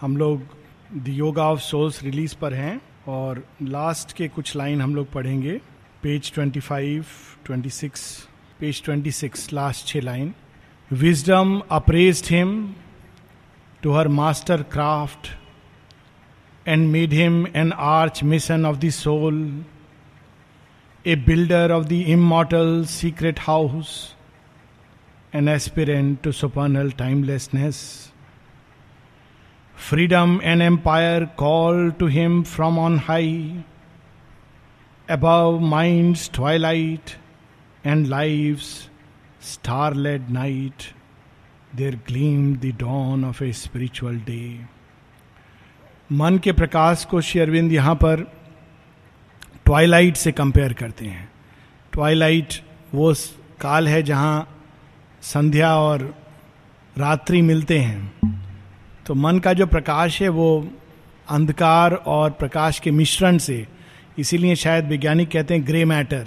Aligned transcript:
हम 0.00 0.16
लोग 0.16 0.42
the 1.04 1.08
yoga 1.08 1.46
of 1.52 1.58
souls 1.60 2.02
release 2.02 2.34
पर 2.42 2.54
हैं 2.54 2.80
और 3.14 3.42
लास्ट 3.62 4.12
के 4.16 4.28
कुछ 4.36 4.54
लाइन 4.56 4.80
हम 4.80 4.94
लोग 4.96 5.10
पढ़ेंगे 5.12 5.60
पेज 6.02 6.32
25, 6.38 7.02
26, 7.48 7.98
पेज 8.60 8.82
26 8.88 9.52
लास्ट 9.52 9.86
छः 9.86 10.00
line 10.02 10.32
wisdom 11.02 11.58
apprised 11.78 12.26
him 12.34 12.54
to 13.82 13.92
her 13.96 14.08
master 14.22 14.62
craft 14.72 15.28
and 16.68 16.86
made 16.92 17.12
him 17.14 17.46
an 17.46 17.72
archmason 18.32 18.64
of 18.66 18.76
the 18.84 18.90
soul 19.04 19.42
a 21.06 21.16
builder 21.26 21.72
of 21.72 21.84
the 21.88 21.92
immortal 22.16 22.84
secret 22.98 23.40
house 23.48 23.92
an 25.34 25.48
aspirant 25.48 26.22
to 26.22 26.32
supernal 26.40 26.90
timelessness 27.04 27.82
Freedom 29.88 30.40
and 30.44 30.60
empire 30.62 31.28
call 31.36 31.90
to 31.92 32.06
him 32.06 32.44
from 32.44 32.78
on 32.78 32.98
high. 32.98 33.50
Above 35.08 35.60
mind's 35.62 36.28
twilight 36.28 37.16
and 37.82 38.06
life's 38.08 38.88
starled 39.40 40.28
night, 40.30 40.92
there 41.74 41.94
gleamed 42.10 42.60
the 42.60 42.70
dawn 42.72 43.24
of 43.24 43.40
a 43.42 43.50
spiritual 43.62 44.18
day. 44.32 44.60
मन 46.12 46.38
के 46.44 46.52
प्रकाश 46.60 47.04
को 47.10 47.20
श्री 47.30 47.40
अरविंद 47.40 47.72
यहाँ 47.72 47.94
पर 48.04 48.22
Twilight 49.64 50.16
से 50.24 50.32
compare 50.42 50.72
करते 50.82 51.04
हैं 51.06 51.28
Twilight 51.92 52.54
वो 52.94 53.12
काल 53.60 53.88
है 53.88 54.02
जहाँ 54.12 54.38
संध्या 55.32 55.74
और 55.80 56.02
रात्रि 56.98 57.42
मिलते 57.52 57.78
हैं 57.78 58.38
तो 59.10 59.14
मन 59.20 59.38
का 59.44 59.52
जो 59.52 59.64
प्रकाश 59.66 60.20
है 60.22 60.28
वो 60.34 60.46
अंधकार 61.34 61.94
और 62.06 62.30
प्रकाश 62.40 62.78
के 62.80 62.90
मिश्रण 62.90 63.38
से 63.46 63.56
इसीलिए 64.18 64.54
शायद 64.56 64.84
वैज्ञानिक 64.88 65.28
कहते 65.30 65.54
हैं 65.54 65.66
ग्रे 65.66 65.84
मैटर 65.92 66.26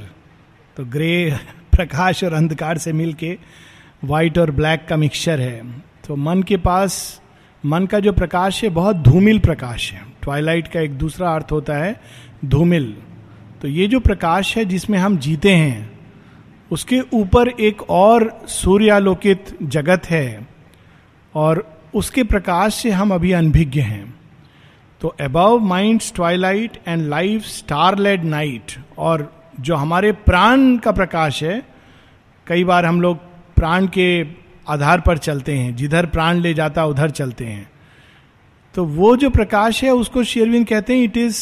तो 0.78 0.86
ग्रे 0.96 1.12
प्रकाश 1.76 2.24
और 2.24 2.34
अंधकार 2.40 2.78
से 2.86 2.94
मिल 2.94 3.14
के 3.22 3.32
वाइट 4.10 4.38
और 4.40 4.52
ब्लैक 4.60 4.86
का 4.90 4.98
मिक्सचर 5.06 5.40
है 5.42 5.62
तो 6.08 6.16
मन 6.28 6.44
के 6.50 6.58
पास 6.68 7.00
मन 7.74 7.86
का 7.92 8.00
जो 8.08 8.12
प्रकाश 8.14 8.64
है 8.64 8.70
बहुत 8.82 8.96
धूमिल 9.10 9.40
प्रकाश 9.48 9.92
है 9.94 10.06
ट्वाइलाइट 10.24 10.68
का 10.74 10.80
एक 10.80 10.98
दूसरा 11.04 11.34
अर्थ 11.36 11.52
होता 11.52 11.78
है 11.84 12.00
धूमिल 12.54 12.96
तो 13.62 13.68
ये 13.68 13.88
जो 13.96 14.00
प्रकाश 14.10 14.56
है 14.58 14.66
जिसमें 14.76 14.98
हम 15.00 15.18
जीते 15.30 15.54
हैं 15.56 15.92
उसके 16.72 17.00
ऊपर 17.22 17.50
एक 17.72 17.90
और 18.06 18.30
सूर्यालोकित 18.62 19.58
जगत 19.78 20.10
है 20.10 20.26
और 21.44 21.68
उसके 21.96 22.24
प्रकाश 22.24 22.74
से 22.82 22.92
हम 22.92 23.14
अभी 23.14 23.32
अनभिज्ञ 23.40 23.80
हैं 23.82 24.04
तो 25.02 25.08
above 25.22 25.60
mind 25.68 26.02
twilight 26.16 26.78
and 26.88 27.02
life 27.10 27.44
star 27.46 27.98
led 28.00 28.24
night 28.26 28.74
और 29.08 29.32
जो 29.70 29.76
हमारे 29.76 30.12
प्राण 30.30 30.78
का 30.84 30.92
प्रकाश 31.00 31.42
है 31.44 31.62
कई 32.48 32.64
बार 32.70 32.86
हम 32.86 33.02
लोग 33.02 33.18
प्राण 33.56 33.88
के 33.98 34.08
आधार 34.74 35.02
पर 35.06 35.18
चलते 35.18 35.58
हैं 35.58 35.76
जिधर 35.76 36.06
प्राण 36.16 36.40
ले 36.42 36.54
जाता 36.54 36.86
उधर 36.94 37.10
चलते 37.20 37.46
हैं 37.46 37.68
तो 38.76 38.86
वो 39.00 39.16
जो 39.24 39.30
प्रकाश 39.30 39.84
है 39.84 39.92
उसको 39.94 40.24
शेरविन 40.34 40.64
कहते 40.66 40.96
हैं 40.98 41.04
it 41.04 41.18
is 41.18 41.36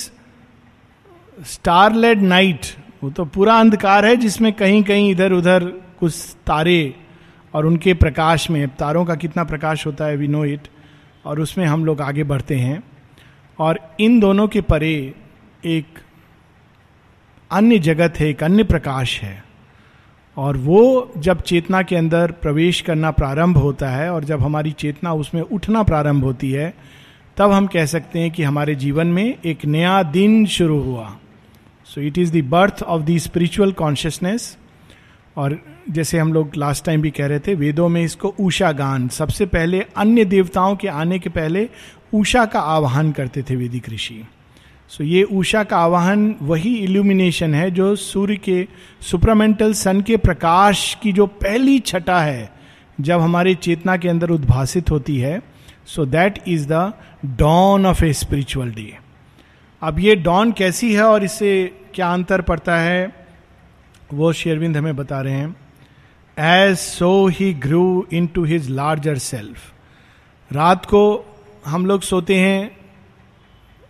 star 1.54 1.94
led 1.96 2.22
night 2.22 2.66
वो 3.04 3.10
तो 3.22 3.26
पूरा 3.36 3.60
अंधकार 3.60 4.06
है 4.06 4.16
जिसमें 4.26 4.52
कहीं 4.54 4.82
कहीं 4.90 5.10
इधर 5.12 5.32
उधर 5.34 5.66
कुछ 6.00 6.16
तारे 6.48 6.78
और 7.56 7.66
उनके 7.66 7.94
प्रकाश 8.02 8.50
में 8.52 8.68
तारों 8.80 9.04
का 9.06 9.16
कितना 9.24 9.44
प्रकाश 9.44 9.86
होता 9.86 10.06
है 10.06 10.16
वी 10.18 10.28
नो 10.28 10.44
इट 10.46 10.68
और 11.28 11.40
उसमें 11.40 11.66
हम 11.66 11.84
लोग 11.86 12.02
आगे 12.02 12.24
बढ़ते 12.24 12.56
हैं 12.56 12.82
और 13.66 13.80
इन 14.00 14.20
दोनों 14.20 14.48
के 14.48 14.62
परे 14.70 14.94
एक 15.66 15.98
अन्य 17.58 17.80
जगत 17.88 18.20
है 18.20 18.28
एक 18.30 18.44
अन्य 18.44 18.64
प्रकाश 18.64 19.20
है 19.22 19.44
और 20.42 20.58
वो 20.58 20.80
जब 21.28 21.42
चेतना 21.48 21.82
के 21.92 21.96
अंदर 21.96 22.32
प्रवेश 22.42 22.80
करना 22.90 23.12
प्रारंभ 23.20 23.58
होता 23.58 23.90
है 23.90 24.10
और 24.12 24.24
जब 24.26 24.42
हमारी 24.44 24.72
चेतना 24.84 25.14
उसमें 25.14 25.42
उठना 25.42 25.84
प्रारंभ 25.90 26.24
होती 26.24 26.52
है 26.52 26.74
तब 27.38 27.52
हम 27.52 27.68
कह 27.74 27.86
सकते 27.86 28.20
हैं 28.20 28.32
कि 28.32 28.44
हमारे 28.44 28.76
जीवन 28.76 29.08
में 29.18 29.24
एक 29.46 29.66
नया 29.76 30.02
दिन 30.16 30.46
शुरू 30.56 30.80
हुआ 30.84 31.10
so 31.94 32.02
it 32.02 32.18
is 32.18 32.32
the 32.38 32.44
birth 32.50 32.84
of 32.84 33.02
the 33.10 33.18
spiritual 33.26 33.72
consciousness 33.84 34.58
और 35.42 35.54
जैसे 35.90 36.18
हम 36.20 36.34
लोग 36.34 36.52
लास्ट 36.58 36.86
टाइम 36.86 37.02
भी 37.02 37.10
कह 37.12 37.26
रहे 37.28 37.40
थे 37.48 37.54
वेदों 37.56 37.88
में 37.90 38.02
इसको 38.04 38.34
ऊषा 38.42 38.72
गान 38.72 39.08
सबसे 39.18 39.46
पहले 39.56 39.80
अन्य 39.98 40.26
देवताओं 40.26 40.76
के 40.82 40.88
आने 40.88 41.20
के 41.20 41.30
पहले 41.30 41.68
ऊषा 42.16 42.46
का 42.54 42.60
आवाहन 42.60 43.12
करते 43.18 43.44
थे 43.50 43.56
वेदिक 43.56 43.90
ऋषि 43.90 44.22
सो 44.98 45.04
ये 45.04 45.24
ऊषा 45.34 45.64
का 45.64 45.78
आवाहन 45.78 46.36
वही 46.42 46.76
इल्यूमिनेशन 46.78 47.54
है 47.56 47.70
जो 47.72 47.96
सूर्य 47.96 48.36
के 48.48 48.66
सुप्रमेंटल 49.10 49.74
सन 49.82 50.02
के 50.10 50.18
प्रकाश 50.26 50.94
की 51.04 51.12
जो 51.20 51.28
पहली 51.44 51.78
छटा 51.86 52.20
है 52.22 52.50
जब 53.00 53.20
हमारे 53.22 53.54
चेतना 53.64 53.96
के 53.98 54.10
अंदर 54.10 54.30
उद्भासित 54.32 54.92
होती 54.92 55.18
है 55.18 55.42
so 55.96 56.06
that 56.06 56.40
is 56.48 56.68
the 56.72 56.92
dawn 57.38 57.86
of 57.86 58.04
a 58.04 58.12
spiritual 58.20 58.70
day 58.72 58.92
अब 59.84 60.00
ये 60.00 60.16
डॉन 60.16 60.52
कैसी 60.58 60.94
है 60.94 61.04
और 61.04 61.24
इससे 61.24 61.54
क्या 61.96 62.12
अंतर 62.14 62.42
पड़ता 62.52 62.78
है 62.80 63.12
वो 64.14 64.32
शेरविंद 64.34 64.78
हमें 64.78 64.96
बता 64.96 65.20
रहे 65.22 65.34
हैं 65.34 65.56
as 66.40 66.78
so 66.80 67.28
he 67.34 67.52
grew 67.64 67.84
into 68.36 68.44
his 68.46 68.70
larger 68.70 69.18
self 69.20 70.54
रात 70.54 70.86
को 70.94 71.00
हम 71.66 71.86
लोग 71.86 72.02
सोते 72.02 72.36
हैं 72.40 72.70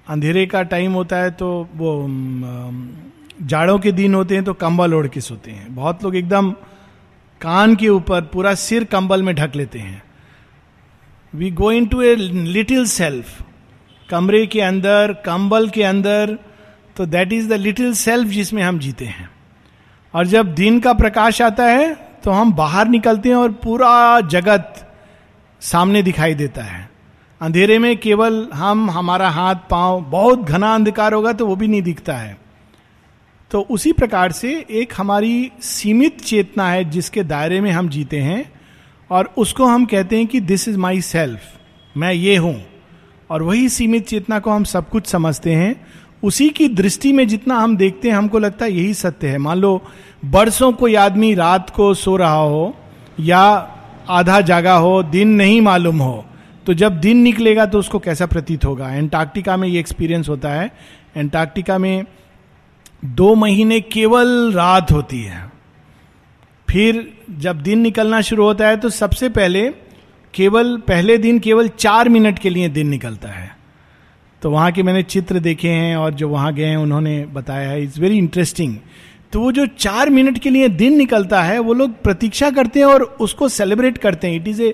अंधेरे 0.09 0.45
का 0.53 0.61
टाइम 0.71 0.93
होता 0.93 1.17
है 1.21 1.31
तो 1.41 1.47
वो 1.77 1.95
जाड़ों 3.49 3.77
के 3.79 3.91
दिन 3.91 4.15
होते 4.15 4.35
हैं 4.35 4.43
तो 4.45 4.53
कंबल 4.63 4.93
ओढ़ 4.93 5.07
के 5.07 5.21
सोते 5.21 5.51
हैं 5.51 5.73
बहुत 5.75 6.03
लोग 6.03 6.15
एकदम 6.15 6.51
कान 7.41 7.75
के 7.75 7.87
ऊपर 7.89 8.21
पूरा 8.33 8.53
सिर 8.63 8.83
कंबल 8.91 9.23
में 9.23 9.33
ढक 9.35 9.55
लेते 9.55 9.79
हैं 9.79 10.01
we 11.35 11.51
go 11.61 11.71
into 11.87 12.01
a 12.01 12.15
little 12.15 12.85
self 12.87 13.41
कमरे 14.09 14.45
के 14.53 14.61
अंदर 14.61 15.13
कंबल 15.25 15.69
के 15.77 15.83
अंदर 15.83 16.37
तो 16.97 17.05
that 17.05 17.33
is 17.33 17.49
the 17.49 17.53
little 17.53 17.93
self 17.95 18.29
जिसमें 18.29 18.61
हम 18.63 18.79
जीते 18.79 19.05
हैं 19.05 19.29
और 20.15 20.25
जब 20.27 20.53
दिन 20.55 20.79
का 20.81 20.93
प्रकाश 20.93 21.41
आता 21.41 21.63
है 21.65 21.95
तो 22.23 22.31
हम 22.31 22.51
बाहर 22.53 22.87
निकलते 22.87 23.29
हैं 23.29 23.35
और 23.35 23.51
पूरा 23.63 23.89
जगत 24.31 24.85
सामने 25.71 26.01
दिखाई 26.03 26.33
देता 26.35 26.63
है 26.63 26.89
अंधेरे 27.41 27.77
में 27.79 27.95
केवल 27.97 28.45
हम 28.53 28.89
हमारा 28.91 29.29
हाथ 29.37 29.55
पांव 29.69 30.01
बहुत 30.11 30.41
घना 30.49 30.73
अंधकार 30.75 31.13
होगा 31.13 31.33
तो 31.39 31.45
वो 31.47 31.55
भी 31.61 31.67
नहीं 31.67 31.81
दिखता 31.81 32.15
है 32.17 32.37
तो 33.51 33.61
उसी 33.75 33.91
प्रकार 34.01 34.31
से 34.41 34.53
एक 34.81 34.93
हमारी 34.97 35.31
सीमित 35.69 36.21
चेतना 36.21 36.69
है 36.69 36.83
जिसके 36.89 37.23
दायरे 37.31 37.59
में 37.61 37.71
हम 37.71 37.89
जीते 37.95 38.19
हैं 38.27 38.43
और 39.17 39.33
उसको 39.37 39.65
हम 39.65 39.85
कहते 39.93 40.17
हैं 40.17 40.27
कि 40.27 40.39
दिस 40.51 40.67
इज 40.67 40.75
माई 40.85 41.01
सेल्फ 41.07 41.97
मैं 42.03 42.11
ये 42.13 42.35
हूं 42.45 42.55
और 43.31 43.43
वही 43.43 43.67
सीमित 43.69 44.07
चेतना 44.07 44.39
को 44.45 44.51
हम 44.51 44.63
सब 44.75 44.89
कुछ 44.89 45.07
समझते 45.07 45.53
हैं 45.55 45.75
उसी 46.23 46.49
की 46.57 46.67
दृष्टि 46.75 47.11
में 47.13 47.27
जितना 47.27 47.55
हम 47.59 47.75
देखते 47.77 48.09
हैं 48.09 48.15
हमको 48.15 48.39
लगता 48.39 48.65
है 48.65 48.71
यही 48.73 48.93
सत्य 48.93 49.27
है 49.27 49.37
मान 49.45 49.57
लो 49.59 49.81
बरसों 50.33 50.71
कोई 50.81 50.95
आदमी 51.03 51.33
रात 51.35 51.69
को 51.75 51.93
सो 52.01 52.15
रहा 52.17 52.33
हो 52.39 52.73
या 53.19 53.39
आधा 54.17 54.39
जागा 54.51 54.75
हो 54.87 55.01
दिन 55.13 55.29
नहीं 55.41 55.59
मालूम 55.61 55.99
हो 56.01 56.23
तो 56.65 56.73
जब 56.81 56.99
दिन 57.01 57.17
निकलेगा 57.21 57.65
तो 57.65 57.79
उसको 57.79 57.99
कैसा 57.99 58.25
प्रतीत 58.33 58.65
होगा 58.65 58.89
एंटार्क्टिका 58.95 59.55
में 59.57 59.67
ये 59.67 59.79
एक्सपीरियंस 59.79 60.29
होता 60.29 60.49
है 60.53 60.71
एंटार्क्टिका 61.17 61.77
में 61.85 62.03
दो 63.21 63.33
महीने 63.35 63.79
केवल 63.95 64.51
रात 64.55 64.91
होती 64.91 65.21
है 65.23 65.41
फिर 66.69 67.05
जब 67.45 67.61
दिन 67.63 67.79
निकलना 67.81 68.21
शुरू 68.29 68.43
होता 68.45 68.67
है 68.67 68.77
तो 68.79 68.89
सबसे 68.99 69.29
पहले 69.39 69.67
केवल 70.35 70.75
पहले 70.87 71.17
दिन 71.27 71.39
केवल 71.47 71.67
चार 71.79 72.09
मिनट 72.09 72.39
के 72.39 72.49
लिए 72.49 72.69
दिन 72.77 72.87
निकलता 72.89 73.29
है 73.29 73.49
तो 74.41 74.49
वहाँ 74.51 74.71
के 74.71 74.83
मैंने 74.83 75.01
चित्र 75.03 75.39
देखे 75.39 75.69
हैं 75.69 75.95
और 75.95 76.13
जो 76.19 76.27
वहाँ 76.29 76.53
गए 76.53 76.65
हैं 76.65 76.77
उन्होंने 76.77 77.23
बताया 77.33 77.69
है 77.69 77.81
इट्स 77.83 77.97
वेरी 77.99 78.17
इंटरेस्टिंग 78.17 78.75
तो 79.33 79.41
वो 79.41 79.51
जो 79.57 79.65
चार 79.79 80.09
मिनट 80.09 80.37
के 80.43 80.49
लिए 80.49 80.69
दिन 80.77 80.95
निकलता 80.97 81.41
है 81.43 81.59
वो 81.67 81.73
लोग 81.81 82.01
प्रतीक्षा 82.03 82.49
करते 82.51 82.79
हैं 82.79 82.85
और 82.85 83.03
उसको 83.25 83.49
सेलिब्रेट 83.49 83.97
करते 84.05 84.27
हैं 84.27 84.35
it 84.35 84.47
is 84.47 84.61
a 84.63 84.73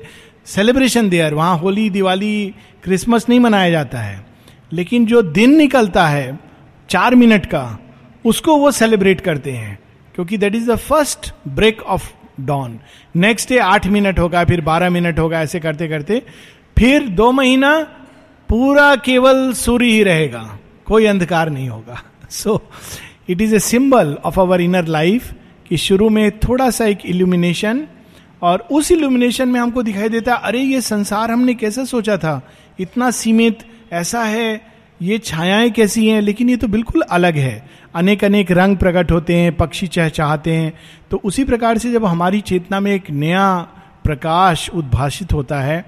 celebration 0.54 1.10
there 1.10 1.34
वहाँ 1.34 1.58
होली 1.60 1.90
दिवाली 1.90 2.34
क्रिसमस 2.84 3.26
नहीं 3.30 3.40
मनाया 3.40 3.70
जाता 3.72 4.02
है 4.02 4.26
लेकिन 4.74 5.06
जो 5.06 5.22
दिन 5.40 5.56
निकलता 5.58 6.08
है 6.08 6.38
चार 6.90 7.16
मिनट 7.22 7.46
का 7.54 7.68
उसको 8.34 8.58
वो 8.58 8.72
सेलिब्रेट 8.82 9.22
करते 9.22 9.52
हैं 9.52 9.78
क्योंकि 10.16 10.38
that 10.38 10.56
is 10.56 10.70
the 10.70 10.76
first 10.88 11.34
break 11.60 11.82
of 11.96 12.12
dawn 12.50 12.80
next 13.26 13.50
day 13.50 13.58
आठ 13.60 13.88
मिनट 13.98 14.20
होगा 14.20 14.44
फिर 14.46 14.62
बारह 14.72 14.90
मिनट 15.00 15.20
होगा 15.20 15.42
ऐसे 15.42 15.60
करते 15.60 15.88
करते 15.90 16.22
फिर 16.78 17.08
दो 17.20 17.32
महीना 17.32 17.72
पूरा 18.50 18.96
केवल 19.06 19.52
सूर्य 19.54 19.86
ही 19.92 20.04
रहेगा 20.04 20.42
कोई 20.88 21.06
अंधकार 21.06 21.50
नहीं 21.50 21.68
होगा 21.70 22.02
so 22.32 22.62
it 23.30 23.42
is 23.42 23.54
a 23.54 23.60
symbol 23.66 24.14
of 24.26 24.38
our 24.40 24.62
inner 24.62 24.86
life 24.98 25.34
कि 25.68 25.78
शुरू 25.88 26.10
में 26.18 26.30
थोड़ा 26.40 26.70
सा 26.78 26.86
एक 26.86 27.00
इल्यूमिनेशन 27.06 27.86
और 28.48 28.66
उस 28.72 28.92
इल्यूमिनेशन 28.92 29.50
में 29.50 29.60
हमको 29.60 29.84
दिखाई 29.84 30.10
देता 30.10 30.36
है 30.36 30.42
अरे 30.52 30.62
ये 30.62 30.82
संसार 30.82 31.32
हमने 31.32 31.54
कैसे 31.64 31.86
सोचा 31.86 32.18
था 32.24 32.42
इतना 32.80 33.10
सीमित 33.20 33.64
ऐसा 34.02 34.24
है 34.24 34.46
ये 35.02 35.18
छायाएं 35.26 35.72
कैसी 35.72 36.08
हैं 36.08 36.22
लेकिन 36.22 36.50
ये 36.50 36.58
तो 36.58 36.68
बिल्कुल 36.76 37.02
अलग 37.20 37.36
है 37.38 37.54
अनेक 37.96 38.24
अनेक 38.26 38.52
रंग 38.52 38.78
प्रकट 38.78 39.12
होते 39.12 39.36
हैं 39.38 39.56
पक्षी 39.58 39.88
चहचहाते 39.98 40.54
हैं 40.56 40.74
तो 41.12 41.22
उसी 41.32 41.44
प्रकार 41.46 41.78
से 41.84 41.92
जब 41.92 42.06
हमारी 42.06 42.42
चेतना 42.52 42.80
में 42.88 42.94
एक 42.94 43.10
नया 43.24 43.48
प्रकाश 44.04 44.70
उद्भाषित 44.76 45.34
होता 45.34 45.62
है 45.62 45.84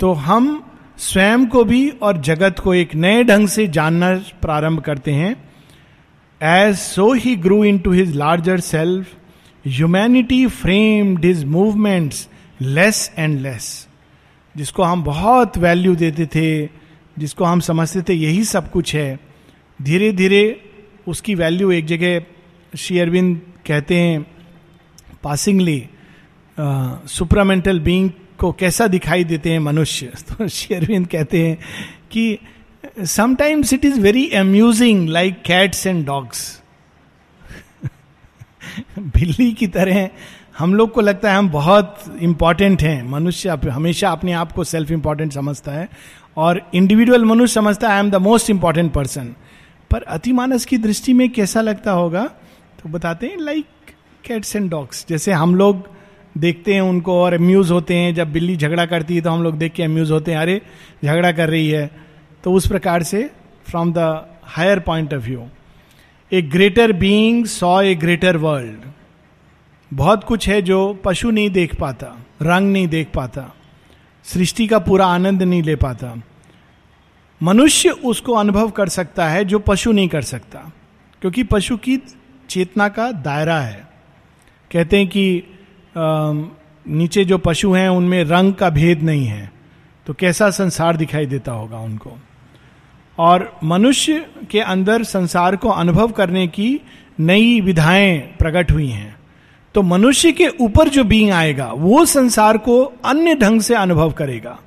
तो 0.00 0.12
हम 0.30 0.62
स्वयं 1.00 1.46
को 1.50 1.62
भी 1.64 1.88
और 2.02 2.18
जगत 2.22 2.58
को 2.64 2.74
एक 2.74 2.94
नए 2.94 3.22
ढंग 3.24 3.48
से 3.48 3.66
जानना 3.76 4.14
प्रारंभ 4.42 4.80
करते 4.86 5.12
हैं 5.12 5.34
as 6.50 6.76
so 6.78 7.12
he 7.22 7.34
grew 7.46 7.62
into 7.86 7.92
his 7.92 8.14
larger 8.16 8.60
self 8.60 9.14
humanity 9.66 10.46
framed 10.60 11.24
his 11.24 11.44
movements 11.56 12.28
less 12.62 13.10
and 13.18 13.38
less 13.40 13.66
जिसको 14.56 14.82
हम 14.82 15.02
बहुत 15.04 15.58
वैल्यू 15.58 15.94
देते 15.96 16.26
थे 16.34 16.50
जिसको 17.18 17.44
हम 17.44 17.60
समझते 17.60 18.02
थे 18.08 18.14
यही 18.14 18.44
सब 18.44 18.70
कुछ 18.70 18.94
है 18.94 19.18
धीरे 19.82 20.12
धीरे 20.12 20.44
उसकी 21.08 21.34
वैल्यू 21.34 21.70
एक 21.72 21.86
जगह 21.86 22.20
श्री 22.78 22.98
अरविंद 22.98 23.40
कहते 23.66 23.96
हैं 24.00 24.20
पासिंगली 25.24 25.82
सुपरामेंटल 27.16 27.80
बींग 27.80 28.10
को 28.40 28.50
कैसा 28.58 28.86
दिखाई 28.88 29.24
देते 29.24 29.50
हैं 29.50 29.58
मनुष्य 29.60 30.06
तो 30.30 30.48
शेरविंद 30.48 31.06
कहते 31.08 31.46
हैं 31.46 31.56
कि 32.12 32.38
sometimes 33.12 33.72
it 33.72 33.84
is 33.84 33.98
very 34.00 34.28
amusing 34.38 35.08
like 35.08 35.42
cats 35.46 35.86
and 35.86 36.04
dogs 36.06 36.50
बिल्ली 38.98 39.52
की 39.58 39.66
तरह 39.76 40.08
हम 40.58 40.74
लोग 40.74 40.92
को 40.92 41.00
लगता 41.00 41.30
है 41.30 41.36
हम 41.36 41.48
बहुत 41.50 42.02
इंपॉर्टेंट 42.22 42.82
हैं 42.82 43.02
मनुष्य 43.10 43.56
हमेशा 43.70 44.10
अपने 44.12 44.32
आप 44.42 44.52
को 44.52 44.64
सेल्फ 44.64 44.90
इंपॉर्टेंट 44.92 45.32
समझता 45.32 45.72
है 45.72 45.88
और 46.44 46.60
इंडिविजुअल 46.74 47.24
मनुष्य 47.24 47.52
समझता 47.54 47.88
है 47.88 47.94
I 47.94 48.00
am 48.00 48.10
the 48.10 48.16
most 48.26 48.50
important 48.50 48.92
person 48.92 49.34
पर 49.90 50.02
अतिमानस 50.16 50.64
की 50.66 50.78
दृष्टि 50.78 51.12
में 51.20 51.28
कैसा 51.32 51.60
लगता 51.60 51.92
होगा 51.92 52.24
तो 52.82 52.88
बताते 52.90 53.26
हैं 53.26 53.38
लाइक 53.40 53.94
कैट्स 54.26 54.54
एंड 54.56 54.70
डॉग्स 54.70 55.04
जैसे 55.08 55.32
हम 55.42 55.54
लोग 55.56 55.88
देखते 56.40 56.74
हैं 56.74 56.80
उनको 56.80 57.20
और 57.22 57.32
अम्यूज 57.34 57.70
होते 57.70 57.94
हैं 57.96 58.14
जब 58.14 58.32
बिल्ली 58.32 58.56
झगड़ा 58.56 58.84
करती 58.92 59.14
है 59.16 59.20
तो 59.22 59.30
हम 59.30 59.42
लोग 59.42 59.58
देख 59.58 59.72
के 59.72 59.82
अम्यूज 59.82 60.10
होते 60.12 60.32
हैं 60.32 60.38
अरे 60.38 60.60
झगड़ा 61.04 61.30
कर 61.32 61.48
रही 61.50 61.68
है 61.68 61.90
तो 62.44 62.52
उस 62.52 62.66
प्रकार 62.68 63.02
से 63.10 63.24
from 63.70 63.92
the 63.98 63.98
higher 64.56 64.78
point 64.86 65.14
of 65.14 65.22
view 65.24 65.44
a 66.32 66.40
greater 66.54 66.92
being 67.04 67.44
saw 67.46 67.80
a 67.82 67.94
greater 68.04 68.36
world 68.46 68.90
बहुत 69.96 70.24
कुछ 70.24 70.48
है 70.48 70.60
जो 70.70 70.78
पशु 71.04 71.30
नहीं 71.30 71.50
देख 71.50 71.74
पाता 71.80 72.06
रंग 72.42 72.72
नहीं 72.72 72.88
देख 72.88 73.10
पाता 73.14 73.52
सृष्टि 74.34 74.66
का 74.66 74.78
पूरा 74.88 75.06
आनंद 75.06 75.42
नहीं 75.42 75.62
ले 75.62 75.76
पाता 75.86 76.14
मनुष्य 77.42 77.90
उसको 78.12 78.34
अनुभव 78.36 78.70
कर 78.76 78.88
सकता 78.88 79.28
है 79.28 79.44
जो 79.44 79.58
पशु 79.68 79.92
नहीं 79.92 80.08
कर 80.08 80.22
सकता 80.34 80.70
क्योंकि 81.20 81.42
पशु 81.54 81.76
की 81.86 81.98
चेतना 82.50 82.88
का 82.98 83.10
दायरा 83.26 83.58
है 83.60 83.82
कहते 84.72 84.96
हैं 84.98 85.06
कि 85.08 85.24
नीचे 85.96 87.24
जो 87.24 87.36
पशु 87.44 87.72
हैं 87.72 87.88
उनमें 87.88 88.22
रंग 88.24 88.52
का 88.58 88.70
भेद 88.70 89.02
नहीं 89.02 89.24
है 89.26 89.50
तो 90.06 90.14
कैसा 90.18 90.50
संसार 90.50 90.96
दिखाई 90.96 91.26
देता 91.26 91.52
होगा 91.52 91.78
उनको 91.80 92.12
और 93.24 93.50
मनुष्य 93.64 94.24
के 94.50 94.60
अंदर 94.60 95.04
संसार 95.04 95.56
को 95.56 95.68
अनुभव 95.70 96.10
करने 96.12 96.46
की 96.56 96.78
नई 97.20 97.60
विधाएं 97.64 98.20
प्रकट 98.38 98.70
हुई 98.72 98.88
हैं 98.88 99.14
तो 99.74 99.82
मनुष्य 99.82 100.32
के 100.40 100.48
ऊपर 100.64 100.88
जो 100.96 101.04
बींग 101.04 101.30
आएगा 101.32 101.70
वो 101.76 102.04
संसार 102.14 102.58
को 102.68 102.82
अन्य 103.12 103.34
ढंग 103.36 103.60
से 103.68 103.74
अनुभव 103.74 104.10
करेगा 104.18 104.58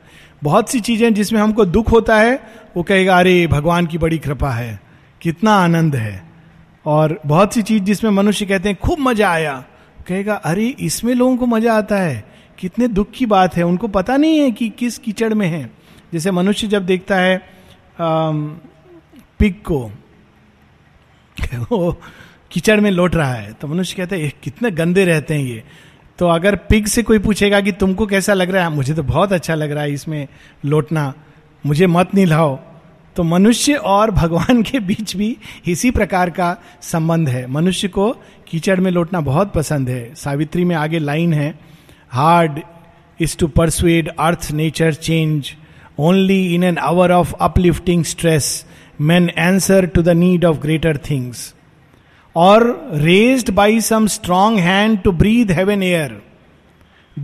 बहुत 0.43 0.69
सी 0.69 0.79
चीजें 0.87 1.13
जिसमें 1.13 1.39
हमको 1.41 1.65
दुख 1.65 1.91
होता 1.91 2.17
है 2.19 2.39
वो 2.75 2.83
कहेगा 2.89 3.17
अरे 3.19 3.45
भगवान 3.51 3.85
की 3.91 3.97
बड़ी 3.97 4.17
कृपा 4.25 4.49
है 4.51 4.79
कितना 5.21 5.53
आनंद 5.59 5.95
है 5.95 6.21
और 6.95 7.19
बहुत 7.25 7.53
सी 7.53 7.61
चीज 7.69 7.83
जिसमें 7.83 8.11
मनुष्य 8.11 8.45
कहते 8.45 8.69
हैं 8.69 8.77
खूब 8.81 8.99
मजा 9.07 9.29
आया 9.29 9.63
कहेगा 10.07 10.35
अरे 10.49 10.67
इसमें 10.87 11.13
लोगों 11.13 11.35
को 11.37 11.45
मजा 11.53 11.73
आता 11.77 11.95
है 12.01 12.23
कितने 12.59 12.87
दुख 12.87 13.09
की 13.15 13.25
बात 13.33 13.55
है 13.55 13.63
उनको 13.63 13.87
पता 13.95 14.15
नहीं 14.17 14.39
है 14.39 14.51
कि 14.59 14.69
किस 14.79 14.97
कीचड़ 15.07 15.33
में 15.41 15.47
है 15.47 15.69
जैसे 16.13 16.31
मनुष्य 16.31 16.67
जब 16.67 16.85
देखता 16.85 17.15
है 17.19 17.37
पिग 19.39 19.55
को 19.71 19.79
वो 21.71 21.91
कीचड़ 22.51 22.79
में 22.81 22.89
लौट 22.91 23.15
रहा 23.15 23.33
है 23.33 23.51
तो 23.61 23.67
मनुष्य 23.67 23.95
कहता 23.97 24.15
है 24.15 24.31
कितने 24.43 24.71
गंदे 24.79 25.05
रहते 25.05 25.33
हैं 25.33 25.43
ये 25.43 25.63
तो 26.19 26.27
अगर 26.35 26.55
पिग 26.69 26.85
से 26.93 27.03
कोई 27.09 27.19
पूछेगा 27.25 27.59
कि 27.61 27.71
तुमको 27.83 28.05
कैसा 28.13 28.33
लग 28.33 28.49
रहा 28.51 28.63
है 28.63 28.69
मुझे 28.75 28.93
तो 28.99 29.03
बहुत 29.13 29.33
अच्छा 29.33 29.55
लग 29.55 29.71
रहा 29.71 29.83
है 29.83 29.91
इसमें 29.99 30.27
लौटना 30.73 31.11
मुझे 31.65 31.87
मत 31.97 32.13
नहीं 32.15 32.25
लाओ 32.25 32.55
तो 33.17 33.23
मनुष्य 33.23 33.75
और 33.91 34.11
भगवान 34.11 34.61
के 34.63 34.79
बीच 34.87 35.15
भी 35.15 35.35
इसी 35.67 35.89
प्रकार 35.91 36.29
का 36.29 36.49
संबंध 36.91 37.29
है 37.29 37.45
मनुष्य 37.51 37.87
को 37.95 38.09
कीचड़ 38.47 38.79
में 38.79 38.89
लौटना 38.91 39.21
बहुत 39.29 39.51
पसंद 39.53 39.89
है 39.89 40.03
सावित्री 40.23 40.65
में 40.71 40.75
आगे 40.75 40.99
लाइन 41.05 41.31
है 41.33 41.47
hard 42.11 42.59
is 43.25 43.35
to 43.37 43.47
persuade 43.57 44.09
earth 44.25 44.51
nature 44.59 44.93
change 45.07 45.51
only 46.09 46.39
in 46.55 46.63
an 46.63 46.77
hour 46.89 47.11
of 47.11 47.33
uplifting 47.41 48.03
stress 48.11 48.49
man 49.11 49.29
answer 49.37 49.85
to 49.95 50.01
the 50.01 50.09
need 50.19 50.45
of 50.45 50.59
greater 50.61 50.97
things 51.09 51.53
और 52.45 52.65
raised 53.03 53.49
by 53.61 53.79
some 53.89 54.07
strong 54.17 54.59
hand 54.69 54.99
to 55.03 55.11
breathe 55.23 55.51
heaven 55.59 55.83
air 55.83 56.17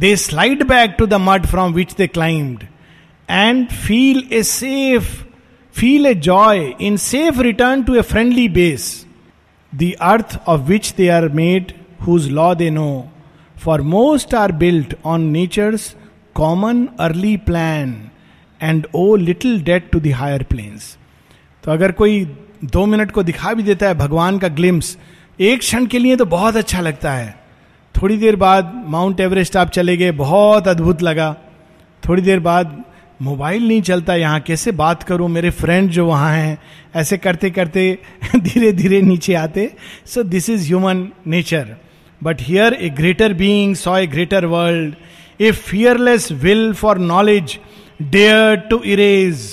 they 0.05 0.15
slide 0.25 0.63
back 0.69 0.95
to 0.99 1.05
the 1.07 1.19
mud 1.29 1.45
from 1.51 1.73
which 1.73 1.93
they 1.97 2.07
climb 2.17 2.59
and 3.29 3.67
feel 3.71 4.23
a 4.33 4.41
safe 4.53 5.19
feel 5.79 6.05
a 6.07 6.13
joy 6.29 6.75
in 6.87 6.97
safe 7.03 7.37
return 7.47 7.83
to 7.85 7.97
a 7.99 8.03
friendly 8.11 8.47
base, 8.57 9.05
the 9.81 9.97
earth 10.09 10.37
of 10.45 10.69
which 10.69 10.93
they 10.99 11.09
are 11.09 11.29
made, 11.29 11.73
whose 12.05 12.29
law 12.39 12.53
they 12.53 12.69
know. 12.69 13.09
For 13.63 13.77
most 13.79 14.33
are 14.35 14.51
built 14.51 14.93
on 15.03 15.31
nature's 15.37 15.87
common 16.41 16.79
early 17.05 17.33
plan 17.51 17.93
and 18.61 18.85
owe 18.95 19.15
little 19.15 19.61
debt 19.63 19.89
to 19.91 19.99
the 19.99 20.11
higher 20.19 20.43
planes 20.49 20.83
तो 21.63 21.71
अगर 21.71 21.91
कोई 22.01 22.23
दो 22.75 22.85
minute 22.85 23.09
को 23.11 23.23
दिखा 23.29 23.53
भी 23.53 23.63
देता 23.63 23.87
है 23.87 23.93
भगवान 23.97 24.37
का 24.39 24.47
ग्लिम्स 24.59 24.95
एक 25.47 25.59
क्षण 25.59 25.85
के 25.93 25.99
लिए 25.99 26.15
तो 26.21 26.25
बहुत 26.33 26.55
अच्छा 26.57 26.81
लगता 26.81 27.11
है 27.13 27.27
थोड़ी 28.01 28.17
देर 28.17 28.35
बाद 28.45 28.71
माउंट 28.95 29.19
एवरेस्ट 29.19 29.57
आप 29.63 29.69
चले 29.77 29.95
गए 29.97 30.11
बहुत 30.21 30.67
अद्भुत 30.67 31.01
लगा 31.03 31.31
थोड़ी 32.07 32.21
देर 32.21 32.39
बाद 32.47 32.83
मोबाइल 33.23 33.67
नहीं 33.67 33.81
चलता 33.87 34.15
यहाँ 34.15 34.39
कैसे 34.47 34.71
बात 34.79 35.03
करूँ 35.09 35.27
मेरे 35.29 35.49
फ्रेंड 35.57 35.89
जो 35.97 36.05
वहाँ 36.05 36.31
हैं 36.35 36.57
ऐसे 37.01 37.17
करते 37.25 37.49
करते 37.57 37.83
धीरे 38.45 38.71
धीरे 38.79 39.01
नीचे 39.01 39.33
आते 39.41 39.69
so 40.13 40.23
this 40.33 40.49
is 40.49 40.65
human 40.67 41.07
nature 41.33 41.75
but 42.23 42.41
here 42.47 42.73
a 42.73 42.89
greater 42.97 43.33
being 43.43 43.75
saw 43.83 43.97
a 43.97 44.07
greater 44.17 44.45
world 44.55 44.95
a 45.45 45.51
fearless 45.67 46.31
will 46.43 46.73
for 46.81 46.97
knowledge 47.13 47.57
dare 48.17 48.55
to 48.69 48.81
erase 48.95 49.47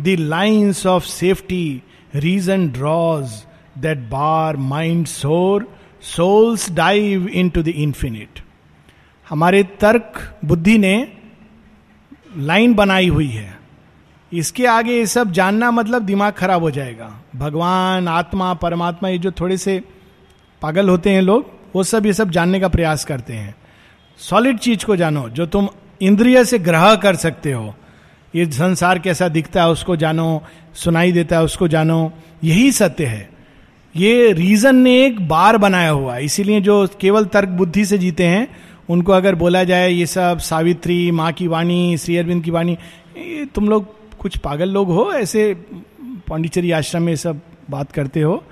the 0.00 0.16
lines 0.18 0.84
of 0.94 1.04
safety 1.12 1.62
reason 2.28 2.68
draws 2.78 3.40
that 3.86 3.98
bar 4.18 4.56
mind 4.74 5.06
soar 5.14 5.72
souls 6.16 6.70
dive 6.84 7.28
into 7.56 7.62
the 7.68 7.72
infinite 7.88 8.40
हमारे 9.28 9.62
तर्क 9.80 10.22
बुद्धि 10.44 10.78
ने 10.78 10.94
line 12.38 12.74
बनाई 12.74 13.08
हुई 13.08 13.28
है 13.28 13.50
इसके 14.40 14.66
आगे 14.66 14.92
ये 14.96 15.06
सब 15.06 15.30
जानना 15.32 15.70
मतलब 15.70 16.02
दिमाग 16.02 16.32
खराब 16.36 16.62
हो 16.62 16.70
जाएगा 16.70 17.10
भगवान 17.38 18.08
आत्मा 18.08 18.52
परमात्मा 18.62 19.08
ये 19.08 19.18
जो 19.18 19.30
थोड़े 19.40 19.56
से 19.56 19.82
पागल 20.62 20.88
होते 20.88 21.10
हैं 21.10 21.22
लोग 21.22 21.50
वो 21.74 21.82
सब 21.84 22.06
ये 22.06 22.12
सब 22.12 22.30
जानने 22.30 22.60
का 22.60 22.68
प्रयास 22.68 23.04
करते 23.04 23.32
हैं 23.34 23.54
सॉलिड 24.28 24.58
चीज 24.60 24.84
को 24.84 24.96
जानो 24.96 25.28
जो 25.38 25.46
तुम 25.56 25.68
इंद्रिय 26.02 26.44
से 26.44 26.58
ग्रह 26.58 26.94
कर 27.02 27.16
सकते 27.16 27.52
हो 27.52 27.74
ये 28.34 28.46
संसार 28.52 28.98
कैसा 28.98 29.28
दिखता 29.28 29.62
है 29.62 29.70
उसको 29.70 29.96
जानो 29.96 30.42
सुनाई 30.84 31.12
देता 31.12 31.36
है 31.38 31.44
उसको 31.44 31.68
जानो 31.68 32.12
यही 32.44 32.70
सत्य 32.72 33.04
है 33.06 33.28
ये 33.96 34.32
रीजन 34.32 34.76
ने 34.84 34.96
एक 35.06 35.26
बार 35.28 35.56
बनाया 35.64 35.90
हुआ 35.90 36.14
है 36.14 36.24
इसीलिए 36.24 36.60
जो 36.60 36.86
केवल 37.00 37.24
तर्क 37.34 37.48
बुद्धि 37.58 37.84
से 37.86 37.98
जीते 37.98 38.26
हैं 38.26 38.46
उनको 38.90 39.12
अगर 39.12 39.34
बोला 39.38 39.62
जाए 39.64 39.90
ये 39.90 40.06
सब 40.06 40.38
सावित्री 40.42 41.10
माँ 41.12 41.32
की 41.32 41.46
वाणी 41.48 41.96
श्री 41.98 42.16
अरविंद 42.18 42.42
की 42.44 42.50
वाणी 42.50 42.76
तुम 43.54 43.68
लोग 43.68 43.94
कुछ 44.20 44.36
पागल 44.38 44.68
लोग 44.70 44.88
हो 44.92 45.10
ऐसे 45.14 45.52
पांडिचेरी 46.28 46.70
आश्रम 46.72 47.02
में 47.02 47.14
सब 47.16 47.40
बात 47.70 47.92
करते 47.92 48.20
हो 48.22 48.42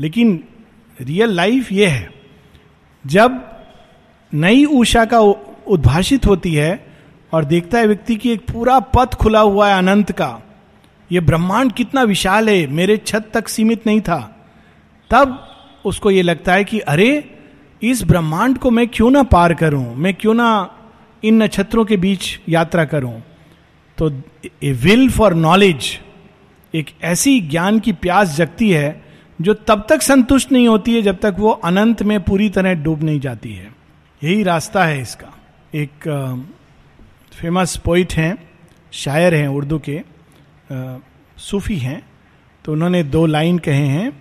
लेकिन 0.00 0.42
रियल 1.00 1.34
लाइफ 1.36 1.72
ये 1.72 1.86
है 1.86 2.08
जब 3.16 3.40
नई 4.34 4.64
ऊषा 4.78 5.04
का 5.14 5.18
उद्भाषित 5.20 6.26
होती 6.26 6.54
है 6.54 6.70
और 7.34 7.44
देखता 7.44 7.78
है 7.78 7.86
व्यक्ति 7.86 8.16
की 8.16 8.30
एक 8.32 8.40
पूरा 8.52 8.78
पथ 8.94 9.14
खुला 9.20 9.40
हुआ 9.40 9.68
है 9.68 9.76
अनंत 9.78 10.12
का 10.18 10.38
ये 11.12 11.20
ब्रह्मांड 11.20 11.72
कितना 11.74 12.02
विशाल 12.10 12.48
है 12.48 12.66
मेरे 12.76 12.96
छत 13.06 13.30
तक 13.34 13.48
सीमित 13.48 13.86
नहीं 13.86 14.00
था 14.08 14.18
तब 15.10 15.38
उसको 15.86 16.10
ये 16.10 16.22
लगता 16.22 16.52
है 16.54 16.64
कि 16.64 16.78
अरे 16.96 17.10
इस 17.82 18.02
ब्रह्मांड 18.06 18.58
को 18.58 18.70
मैं 18.70 18.86
क्यों 18.88 19.10
ना 19.10 19.22
पार 19.32 19.54
करूं 19.60 19.94
मैं 19.94 20.12
क्यों 20.14 20.34
ना 20.34 20.48
इन 21.24 21.42
नक्षत्रों 21.42 21.84
के 21.84 21.96
बीच 21.96 22.28
यात्रा 22.48 22.84
करूं 22.84 23.18
तो 23.98 24.10
ए 24.62 24.72
विल 24.82 25.08
फॉर 25.10 25.34
नॉलेज 25.34 25.90
एक 26.74 26.90
ऐसी 27.12 27.40
ज्ञान 27.48 27.78
की 27.80 27.92
प्यास 28.04 28.34
जगती 28.36 28.70
है 28.70 29.02
जो 29.42 29.54
तब 29.68 29.86
तक 29.88 30.02
संतुष्ट 30.02 30.52
नहीं 30.52 30.68
होती 30.68 30.94
है 30.94 31.02
जब 31.02 31.18
तक 31.22 31.36
वो 31.38 31.50
अनंत 31.70 32.02
में 32.10 32.18
पूरी 32.24 32.48
तरह 32.56 32.74
डूब 32.82 33.02
नहीं 33.04 33.20
जाती 33.20 33.52
है 33.54 33.70
यही 34.24 34.42
रास्ता 34.42 34.84
है 34.84 35.00
इसका 35.00 35.32
एक 35.80 36.08
फेमस 37.40 37.76
पोइट 37.84 38.12
हैं 38.16 38.34
शायर 38.92 39.34
हैं 39.34 39.46
उर्दू 39.48 39.78
के 39.88 39.96
आ, 39.98 40.98
सूफी 41.46 41.78
हैं 41.78 42.02
तो 42.64 42.72
उन्होंने 42.72 43.02
दो 43.04 43.24
लाइन 43.26 43.58
कहे 43.68 43.86
हैं 43.86 44.12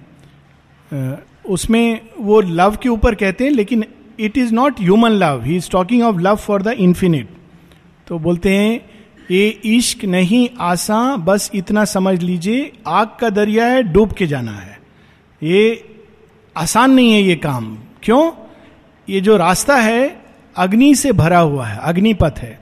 उसमें 1.50 2.00
वो 2.26 2.40
लव 2.42 2.76
के 2.84 2.90
ऊपर 2.90 3.16
कहते 3.16 3.44
हैं 3.44 3.52
लेकिन 3.52 3.84
it 4.20 4.38
is 4.38 4.52
not 4.54 4.80
human 4.80 5.12
love 5.22 5.44
he 5.44 5.56
is 5.58 5.70
talking 5.72 6.04
of 6.04 6.18
love 6.22 6.36
for 6.46 6.62
the 6.64 6.74
infinite 6.80 7.30
तो 8.08 8.20
बोलते 8.20 8.56
हैं 8.56 8.72
ये 9.32 9.48
इश्क 9.66 10.04
नहीं 10.06 10.48
आसा 10.72 11.00
बस 11.26 11.50
इतना 11.56 11.84
समझ 11.96 12.20
लीजिए 12.22 12.72
आग 12.88 13.08
का 13.20 13.30
दरिया 13.30 13.66
है 13.68 13.82
डूब 13.94 14.12
के 14.18 14.28
जाना 14.28 14.52
है 14.52 14.78
ये 15.52 15.64
आसान 16.58 16.92
नहीं 16.94 17.12
है 17.14 17.22
ये 17.22 17.36
काम 17.46 17.78
क्यों 18.04 18.24
ये 19.10 19.22
जो 19.22 19.38
रास्ता 19.38 19.76
है 19.76 20.02
अग्नि 20.66 20.94
से 20.96 21.12
भरा 21.12 21.40
हुआ 21.40 21.66
है 21.68 21.80
अग्निपथ 21.92 22.40
है 22.40 22.60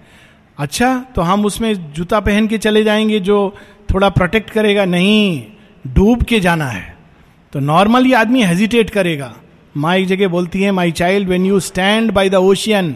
अच्छा 0.60 0.94
तो 1.16 1.22
हम 1.22 1.46
उसमें 1.46 1.74
जूता 1.94 2.20
पहन 2.20 2.48
के 2.48 2.58
चले 2.58 2.84
जाएंगे 2.84 3.20
जो 3.30 3.38
थोड़ा 3.94 4.10
प्रोटेक्ट 4.20 4.50
करेगा 4.50 4.86
नहीं 4.86 5.42
डूब 5.96 6.24
के 6.30 6.40
जाना 6.40 6.66
है 6.68 6.91
तो 7.54 7.60
नॉर्मली 7.60 8.12
आदमी 8.14 8.44
हेजिटेट 8.46 8.90
करेगा 8.90 9.36
माँ 9.78 9.96
एक 9.98 10.06
जगह 10.08 10.28
बोलती 10.28 10.62
है 10.62 10.72
my 10.72 10.92
child 11.00 11.28
when 11.30 11.46
you 11.46 11.60
stand 11.60 12.12
by 12.14 12.30
the 12.30 12.36
ocean 12.52 12.94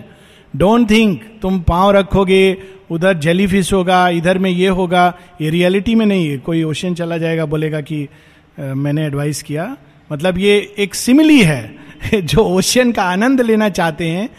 don't 0.61 0.89
think 0.89 1.21
तुम 1.41 1.59
पाँव 1.71 1.91
रखोगे 1.97 2.43
उधर 2.91 3.17
जेली 3.25 3.45
होगा 3.73 4.07
इधर 4.19 4.37
में 4.45 4.49
ये 4.49 4.67
होगा 4.79 5.03
ये 5.41 5.49
रियलिटी 5.49 5.95
में 6.01 6.05
नहीं 6.05 6.29
है 6.29 6.37
कोई 6.45 6.61
ओशियन 6.63 6.95
चला 6.95 7.17
जाएगा 7.17 7.45
बोलेगा 7.53 7.81
कि 7.89 8.03
आ, 8.05 8.61
मैंने 8.73 9.05
एडवाइस 9.05 9.41
किया 9.43 9.75
मतलब 10.11 10.37
ये 10.37 10.57
एक 10.79 10.95
सिमिली 10.95 11.41
है 11.43 11.75
जो 12.21 12.43
ओशियन 12.55 12.91
का 12.97 13.03
आनंद 13.15 13.41
लेना 13.41 13.69
चाहते 13.79 14.07
हैं 14.09 14.29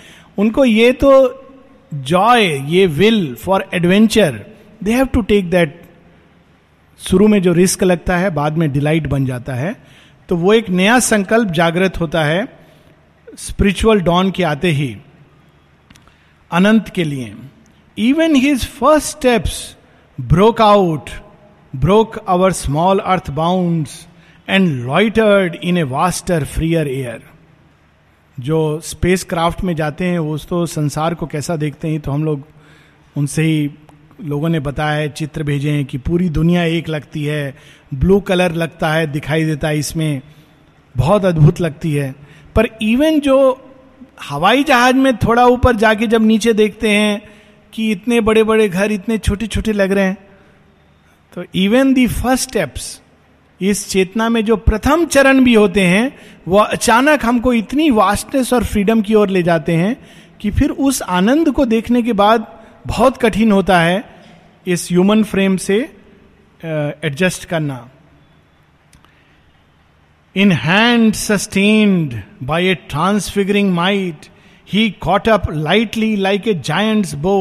उनको 0.44 0.64
ये 0.64 0.90
तो 1.04 1.12
जॉय 2.12 2.46
ये 2.74 2.86
will 3.00 3.34
for 3.44 3.68
adventure 3.74 4.40
they 4.84 4.92
have 4.92 5.06
to 5.14 5.20
take 5.34 5.50
that 5.50 5.80
शुरू 7.08 7.28
में 7.28 7.40
जो 7.42 7.52
रिस्क 7.52 7.82
लगता 7.82 8.16
है 8.16 8.30
बाद 8.34 8.56
में 8.58 8.70
डिलाइट 8.72 9.06
बन 9.08 9.26
जाता 9.26 9.54
है 9.54 9.76
तो 10.28 10.36
वो 10.36 10.52
एक 10.52 10.68
नया 10.80 10.98
संकल्प 11.08 11.50
जागृत 11.56 12.00
होता 12.00 12.22
है 12.24 12.46
स्पिरिचुअल 13.38 14.00
डॉन 14.08 14.30
के 14.36 14.42
आते 14.52 14.70
ही 14.78 14.96
अनंत 16.60 16.88
के 16.94 17.04
लिए 17.04 17.34
even 18.08 18.34
his 18.44 18.64
first 18.78 19.16
steps 19.16 19.54
broke 20.32 20.60
out 20.62 21.10
broke 21.80 22.18
our 22.36 22.52
small 22.62 22.98
earth 23.14 23.30
bound 23.38 23.88
and 24.48 24.68
loitered 24.86 25.54
in 25.64 25.78
a 25.78 25.82
vaster 25.96 26.44
freer 26.54 26.88
air 26.88 27.22
जो 28.48 28.58
स्पेस 28.84 29.24
क्राफ्ट 29.30 29.62
में 29.64 29.74
जाते 29.76 30.04
हैं 30.04 30.18
वो 30.18 30.36
तो 30.48 30.64
संसार 30.76 31.14
को 31.22 31.26
कैसा 31.34 31.56
देखते 31.56 31.88
हैं 31.88 32.00
तो 32.00 32.12
हम 32.12 32.24
लोग 32.24 32.42
उनसे 33.16 33.42
ही 33.42 33.68
लोगों 34.28 34.48
ने 34.48 34.60
बताया 34.66 35.06
चित्र 35.06 35.42
भेजे 35.44 35.70
हैं 35.70 35.84
कि 35.86 35.98
पूरी 36.08 36.28
दुनिया 36.36 36.62
एक 36.64 36.88
लगती 36.88 37.24
है 37.24 37.40
ब्लू 37.94 38.18
कलर 38.28 38.52
लगता 38.54 38.92
है 38.92 39.06
दिखाई 39.12 39.44
देता 39.44 39.68
है 39.68 39.78
इसमें 39.78 40.20
बहुत 40.96 41.24
अद्भुत 41.24 41.60
लगती 41.60 41.92
है 41.94 42.14
पर 42.56 42.68
इवन 42.82 43.20
जो 43.20 43.36
हवाई 44.28 44.64
जहाज 44.64 44.94
में 44.94 45.16
थोड़ा 45.26 45.44
ऊपर 45.46 45.76
जाके 45.76 46.06
जब 46.06 46.22
नीचे 46.26 46.52
देखते 46.54 46.90
हैं 46.90 47.20
कि 47.74 47.90
इतने 47.92 48.20
बड़े 48.28 48.42
बड़े 48.44 48.68
घर 48.68 48.92
इतने 48.92 49.18
छोटे 49.18 49.46
छोटे 49.46 49.72
लग 49.72 49.92
रहे 49.92 50.04
हैं 50.04 50.16
तो 51.34 51.44
इवन 51.62 51.92
दी 51.94 52.06
फर्स्ट 52.08 52.48
स्टेप्स 52.48 53.00
इस 53.72 53.88
चेतना 53.90 54.28
में 54.28 54.44
जो 54.44 54.56
प्रथम 54.68 55.04
चरण 55.06 55.40
भी 55.44 55.54
होते 55.54 55.80
हैं 55.86 56.10
वह 56.48 56.64
अचानक 56.64 57.24
हमको 57.24 57.52
इतनी 57.52 57.90
वास्टनेस 57.90 58.52
और 58.52 58.64
फ्रीडम 58.64 59.02
की 59.02 59.14
ओर 59.14 59.28
ले 59.28 59.42
जाते 59.42 59.72
हैं 59.76 59.96
कि 60.40 60.50
फिर 60.50 60.70
उस 60.70 61.02
आनंद 61.02 61.50
को 61.56 61.64
देखने 61.66 62.02
के 62.02 62.12
बाद 62.22 62.46
बहुत 62.86 63.16
कठिन 63.22 63.52
होता 63.52 63.80
है 63.80 64.02
इस 64.74 64.88
ह्यूमन 64.90 65.22
फ्रेम 65.24 65.56
से 65.68 65.78
एडजस्ट 66.68 67.42
uh, 67.42 67.48
करना 67.48 67.76
in 70.42 70.52
hand 70.62 71.12
sustained 71.18 72.14
by 72.46 72.66
a 72.68 72.74
transfiguring 72.92 73.70
might 73.74 74.26
he 74.72 74.90
caught 75.04 75.28
up 75.36 75.48
lightly 75.50 76.14
like 76.16 76.48
a 76.48 76.54
giant's 76.70 77.14
bow 77.26 77.36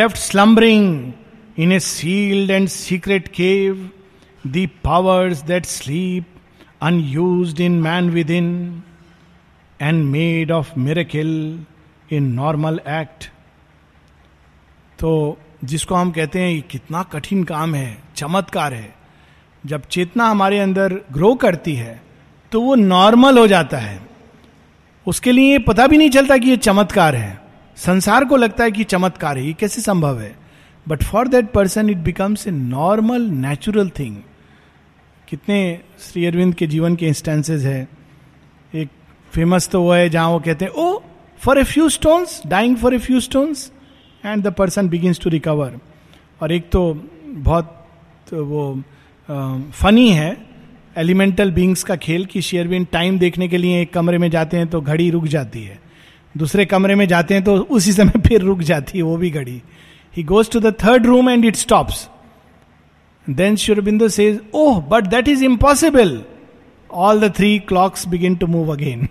left 0.00 0.16
slumbering 0.16 1.12
in 1.64 1.72
a 1.72 1.78
sealed 1.90 2.50
and 2.50 2.68
secret 2.68 3.28
cave 3.40 3.88
the 4.46 4.66
powers 4.84 5.42
that 5.52 5.66
sleep 5.76 6.26
in 7.62 7.80
man 7.82 8.10
within 8.30 8.52
and 9.82 10.02
made 10.10 10.50
of 10.52 10.76
miracle 10.88 11.32
a 12.12 12.30
normal 12.34 12.80
act 12.98 13.30
तो 14.98 15.14
जिसको 15.66 15.94
हम 15.94 16.10
कहते 16.12 16.40
हैं 16.40 16.50
ये 16.50 16.60
कितना 16.70 17.02
कठिन 17.12 17.44
काम 17.44 17.74
है 17.74 17.96
चमत्कार 18.16 18.74
है 18.74 18.94
जब 19.66 19.82
चेतना 19.92 20.24
हमारे 20.28 20.58
अंदर 20.60 20.94
ग्रो 21.12 21.34
करती 21.44 21.74
है 21.74 22.00
तो 22.52 22.60
वो 22.62 22.74
नॉर्मल 22.80 23.38
हो 23.38 23.46
जाता 23.48 23.78
है 23.78 23.98
उसके 25.12 25.32
लिए 25.32 25.58
पता 25.68 25.86
भी 25.92 25.98
नहीं 25.98 26.10
चलता 26.10 26.36
कि 26.38 26.48
ये 26.50 26.56
चमत्कार 26.68 27.14
है 27.16 27.32
संसार 27.84 28.24
को 28.32 28.36
लगता 28.36 28.64
है 28.64 28.72
कि 28.72 28.84
चमत्कार 28.94 29.38
है 29.38 29.46
ये 29.46 29.52
कैसे 29.60 29.80
संभव 29.82 30.20
है 30.20 30.34
but 30.88 31.02
for 31.02 31.28
that 31.28 31.50
person 31.52 31.90
it 31.90 31.98
becomes 32.10 32.46
a 32.48 32.50
normal 32.50 33.22
natural 33.46 33.88
thing 33.98 34.16
कितने 35.28 35.58
श्री 36.08 36.26
अरविंद 36.26 36.54
के 36.54 36.66
जीवन 36.74 36.96
के 37.02 37.06
इंस्टेंसेज 37.08 37.64
है 37.66 37.86
एक 38.82 38.88
फेमस 39.34 39.68
तो 39.72 39.80
वो 39.82 39.92
है 39.92 40.08
जहाँ 40.08 40.28
वो 40.30 40.40
कहते 40.46 40.64
हैं 40.64 40.72
ओ 40.84 41.00
for 41.44 41.58
a 41.58 41.62
few 41.74 41.88
stones 41.98 42.40
dying 42.46 42.76
for 42.82 42.94
a 42.94 42.98
few 43.08 43.20
stones 43.20 43.70
and 44.26 44.42
the 44.42 44.52
person 44.58 44.88
begins 44.88 45.20
to 45.20 45.30
recover 45.30 45.78
और 46.42 46.52
एक 46.52 46.68
तो 46.72 46.82
बहुत 47.36 47.78
तो 48.30 48.44
वो 48.46 48.64
फनी 49.82 50.08
है 50.14 50.36
एलिमेंटल 50.98 51.50
बींग्स 51.52 51.82
का 51.84 51.96
खेल 52.06 52.24
कि 52.32 52.40
शेयरबिन 52.42 52.84
टाइम 52.92 53.18
देखने 53.18 53.48
के 53.48 53.56
लिए 53.58 53.80
एक 53.82 53.92
कमरे 53.92 54.18
में 54.18 54.30
जाते 54.30 54.56
हैं 54.56 54.66
तो 54.70 54.80
घड़ी 54.80 55.10
रुक 55.10 55.24
जाती 55.34 55.62
है 55.64 55.78
दूसरे 56.38 56.64
कमरे 56.66 56.94
में 57.00 57.06
जाते 57.08 57.34
हैं 57.34 57.42
तो 57.44 57.56
उसी 57.78 57.92
समय 57.92 58.20
फिर 58.26 58.42
रुक 58.42 58.60
जाती 58.70 58.98
है 58.98 59.02
वो 59.04 59.16
भी 59.16 59.30
घड़ी 59.30 59.60
he 60.16 60.22
goes 60.24 60.50
to 60.50 60.60
the 60.60 60.72
third 60.84 61.06
room 61.06 61.30
and 61.30 61.44
it 61.44 61.56
stops 61.56 62.08
then 63.30 63.56
Shri Aurobindo 63.56 64.08
says 64.16 64.40
oh 64.54 64.80
but 64.88 65.04
that 65.14 65.28
is 65.28 65.42
impossible 65.44 66.20
all 67.04 67.20
the 67.28 67.32
three 67.36 67.58
clocks 67.68 68.06
begin 68.08 68.36
to 68.36 68.46
move 68.56 68.72
again 68.72 69.06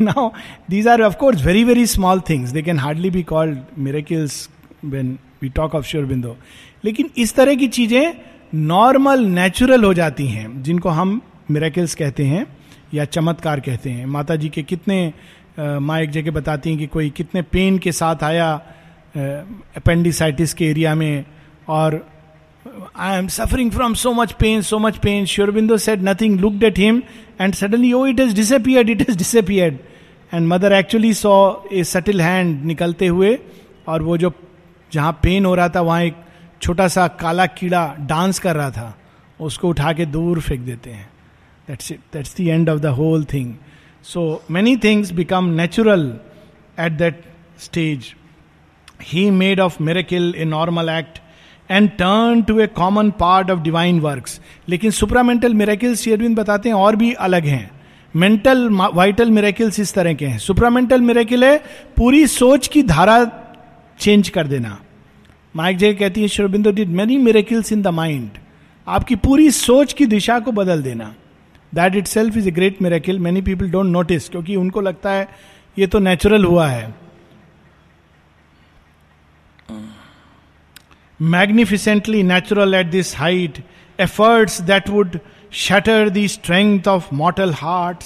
now 0.00 0.30
these 0.70 0.88
are 0.88 1.02
of course 1.02 1.44
very 1.44 1.64
very 1.64 1.86
small 1.86 2.20
things 2.30 2.50
they 2.50 2.62
can 2.62 2.78
hardly 2.78 3.10
be 3.10 3.22
called 3.32 3.58
miracles 3.88 4.48
when 4.90 5.16
we 5.42 5.48
talk 5.54 5.74
of 5.74 5.84
Shri 5.86 6.04
Aurobindo 6.06 6.36
लेकिन 6.84 7.10
इस 7.22 7.34
तरह 7.34 7.54
की 7.56 7.68
चीजें 7.78 8.06
normal 8.54 9.24
natural 9.34 9.84
हो 9.84 9.92
जाती 9.94 10.26
हैं 10.28 10.62
जिनको 10.62 10.88
हम 10.98 11.20
मेरेकल्स 11.50 11.94
कहते 11.94 12.24
हैं 12.24 12.46
या 12.94 13.04
चमत्कार 13.04 13.60
कहते 13.60 13.90
हैं 13.90 14.06
माता 14.16 14.36
जी 14.42 14.48
के 14.56 14.62
कितने 14.62 15.02
माँ 15.58 16.00
एक 16.00 16.10
जगह 16.10 16.30
बताती 16.32 16.70
हैं 16.70 16.78
कि 16.78 16.86
कोई 16.92 17.10
कितने 17.16 17.42
पेन 17.56 17.78
के 17.86 17.92
साथ 17.92 18.22
आया 18.24 18.48
अपेंडिसाइटिस 19.16 20.54
के 20.60 20.66
एरिया 20.66 20.94
में 21.00 21.24
और 21.78 22.04
I 22.96 23.18
am 23.18 23.26
suffering 23.28 23.70
from 23.70 23.94
so 24.00 24.12
much 24.14 24.32
pain 24.40 24.62
so 24.68 24.78
much 24.78 24.96
pain 25.02 25.24
Shri Aurobindo 25.32 25.76
said 25.86 26.08
nothing 26.08 26.38
looked 26.40 26.62
at 26.64 26.78
him 26.78 27.02
and 27.40 27.54
suddenly 27.54 27.92
oh 27.92 28.04
it 28.06 28.20
is 28.20 28.34
disappeared 28.36 28.90
it 28.90 29.02
is 29.10 29.16
disappeared 29.18 29.76
and 30.34 30.46
mother 30.48 30.72
actually 30.72 31.12
saw 31.14 31.34
a 31.72 31.84
subtle 31.94 32.20
hand 32.20 32.64
निकलते 32.64 33.06
हुए 33.06 33.38
और 33.88 34.02
वो 34.02 34.16
जो 34.18 34.30
जहाँ 34.94 35.12
pen 35.22 35.46
हो 35.46 35.54
रहा 35.54 35.68
था 35.76 35.80
वहाँ 35.90 36.02
एक 36.04 36.14
छोटा 36.62 36.86
सा 36.94 37.06
काला 37.20 37.44
कीड़ा 37.60 37.84
डांस 38.08 38.38
कर 38.40 38.56
रहा 38.56 38.70
था 38.70 38.94
उसको 39.48 39.68
उठा 39.68 39.92
के 40.00 40.04
दूर 40.16 40.40
फेंक 40.40 40.60
देते 40.66 40.90
हैं 40.90 41.08
that's 41.68 41.90
it 41.92 42.00
that's 42.12 42.36
the 42.36 42.46
end 42.48 42.68
of 42.70 42.80
the 42.80 42.92
whole 43.00 43.24
thing 43.32 43.52
so 44.12 44.22
many 44.56 44.76
things 44.84 45.10
become 45.20 45.44
natural 45.60 46.06
at 46.84 46.92
that 47.02 47.24
stage 47.64 48.14
he 49.10 49.30
made 49.42 49.60
of 49.60 49.80
miracle 49.88 50.34
a 50.36 50.44
normal 50.54 50.88
act 50.98 51.18
and 51.70 51.90
turn 51.98 52.42
to 52.48 52.58
a 52.60 52.66
common 52.80 53.10
part 53.20 53.50
of 53.50 53.58
divine 53.68 54.00
work 54.00 54.28
लेकिन 54.68 54.90
supramental 55.00 55.54
miracles 55.62 56.00
शेयरविंद 56.02 56.36
बताते 56.38 56.68
हैं 56.68 56.76
और 56.76 56.96
भी 57.04 57.12
अलग 57.28 57.46
हैं 57.54 57.70
mental 58.22 58.68
vital 58.94 59.30
miracles 59.38 59.80
इस 59.80 59.94
तरह 59.94 60.14
के 60.22 60.26
हैं 60.34 60.38
सुपरामेंटल 60.48 61.00
मेरेकिल 61.10 61.44
है 61.44 61.56
पूरी 61.96 62.26
सोच 62.40 62.68
की 62.76 62.82
धारा 62.92 63.24
चेंज 64.00 64.28
कर 64.36 64.46
देना 64.46 64.78
माइक 65.56 65.76
जय 65.78 65.92
कहती 65.94 66.22
है 66.22 66.28
Shri Aurobindo 66.28 66.70
did 66.72 66.88
many 67.00 67.16
miracles 67.24 67.70
in 67.72 67.82
the 67.82 67.86
mind 67.98 68.38
आपकी 68.94 69.16
पूरी 69.26 69.50
सोच 69.58 69.92
की 69.98 70.06
दिशा 70.06 70.38
को 70.46 70.52
बदल 70.52 70.82
देना 70.82 71.14
that 71.74 71.94
itself 72.06 72.36
is 72.36 72.46
a 72.48 72.50
great 72.50 72.80
miracle 72.82 73.18
many 73.26 73.42
people 73.42 73.70
don't 73.70 73.86
notice 73.90 74.28
क्योंकि 74.28 74.56
उनको 74.56 74.80
लगता 74.80 75.10
है 75.12 75.28
ये 75.78 75.86
तो 75.94 75.98
नेचुरल 75.98 76.44
हुआ 76.44 76.66
है 76.68 76.92
magnificently 81.22 82.22
natural 82.22 82.74
at 82.74 82.86
this 82.90 83.16
height 83.18 83.62
efforts 84.00 84.60
that 84.72 84.88
would 84.90 85.18
shatter 85.66 86.08
the 86.18 86.26
strength 86.34 86.88
of 86.88 87.12
mortal 87.22 87.52
heart 87.62 88.02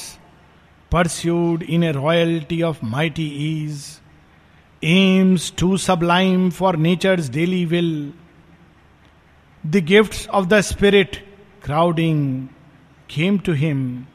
pursued 0.93 1.63
in 1.69 1.85
a 1.85 1.93
royalty 1.93 2.61
of 2.73 2.85
mighty 2.85 3.27
ease 3.49 3.89
aims 4.83 5.51
too 5.51 5.77
sublime 5.77 6.51
for 6.51 6.75
nature's 6.75 7.29
daily 7.29 7.67
will. 7.67 8.13
The 9.65 9.81
gifts 9.81 10.27
of 10.27 10.49
the 10.49 10.63
Spirit, 10.63 11.21
crowding, 11.61 12.49
came 13.09 13.39
to 13.41 13.53
him. 13.53 14.07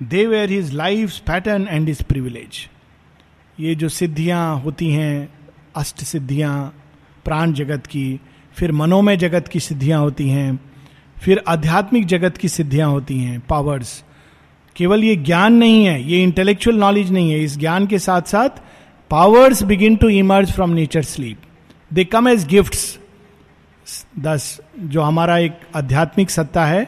They 0.00 0.26
were 0.26 0.46
his 0.46 0.72
life's 0.72 1.18
pattern 1.20 1.66
and 1.68 1.86
his 1.88 2.02
privilege. 2.02 2.68
ये 3.60 3.74
जो 3.74 3.88
सिद्धियाँ 3.88 4.58
होती 4.64 4.90
हैं 4.90 5.28
अष्ट 5.76 6.02
सिद्धियाँ 6.04 6.52
प्राण 7.24 7.52
जगत 7.54 7.86
की 7.86 8.04
फिर 8.58 8.72
मनोमय 8.72 9.16
जगत 9.16 9.48
की 9.52 9.60
सिद्धियाँ 9.60 9.98
होती 10.00 10.28
हैं 10.28 10.58
फिर 11.24 11.42
आध्यात्मिक 11.48 12.06
जगत 12.06 12.36
की 12.40 12.48
सिद्धियाँ 12.48 12.88
होती 12.90 13.18
हैं 13.18 13.38
पावर्स 13.50 14.02
केवल 14.76 15.04
ये 15.04 15.16
ज्ञान 15.16 15.52
नहीं 15.56 15.84
है 15.84 16.02
ये 16.10 16.22
इंटेलेक्चुअल 16.22 16.76
नॉलेज 16.78 17.10
नहीं 17.12 17.30
है 17.32 17.40
इस 17.44 17.56
ज्ञान 17.58 17.86
के 17.86 17.98
साथ 17.98 18.22
साथ 18.32 18.60
powers 19.10 19.62
begin 19.70 19.96
to 20.02 20.08
emerge 20.16 20.50
from 20.52 20.70
nature 20.72 21.02
sleep 21.02 21.36
they 21.94 22.04
come 22.04 22.28
as 22.28 22.46
gifts. 22.48 22.84
दस 24.20 24.44
जो 24.94 25.00
हमारा 25.02 25.36
एक 25.38 25.58
आध्यात्मिक 25.76 26.30
सत्ता 26.30 26.64
है 26.64 26.82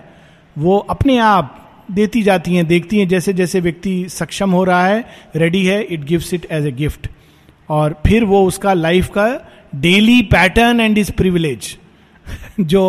वो 0.64 0.76
अपने 0.90 1.16
आप 1.28 1.58
देती 1.94 2.22
जाती 2.22 2.54
हैं 2.54 2.66
देखती 2.66 2.98
हैं 2.98 3.06
जैसे 3.08 3.32
जैसे 3.40 3.60
व्यक्ति 3.60 3.94
सक्षम 4.18 4.50
हो 4.52 4.62
रहा 4.64 4.84
है 4.86 5.02
रेडी 5.42 5.64
है 5.64 5.82
it 5.96 6.04
gives 6.12 6.32
it 6.34 6.46
as 6.58 6.66
a 6.66 6.70
gift 6.82 7.08
और 7.78 7.96
फिर 8.06 8.24
वो 8.34 8.44
उसका 8.46 8.72
लाइफ 8.74 9.08
का 9.16 9.26
daily 9.86 10.20
pattern 10.36 10.80
and 10.80 10.98
is 10.98 11.10
privilege 11.22 11.76
जो 12.74 12.82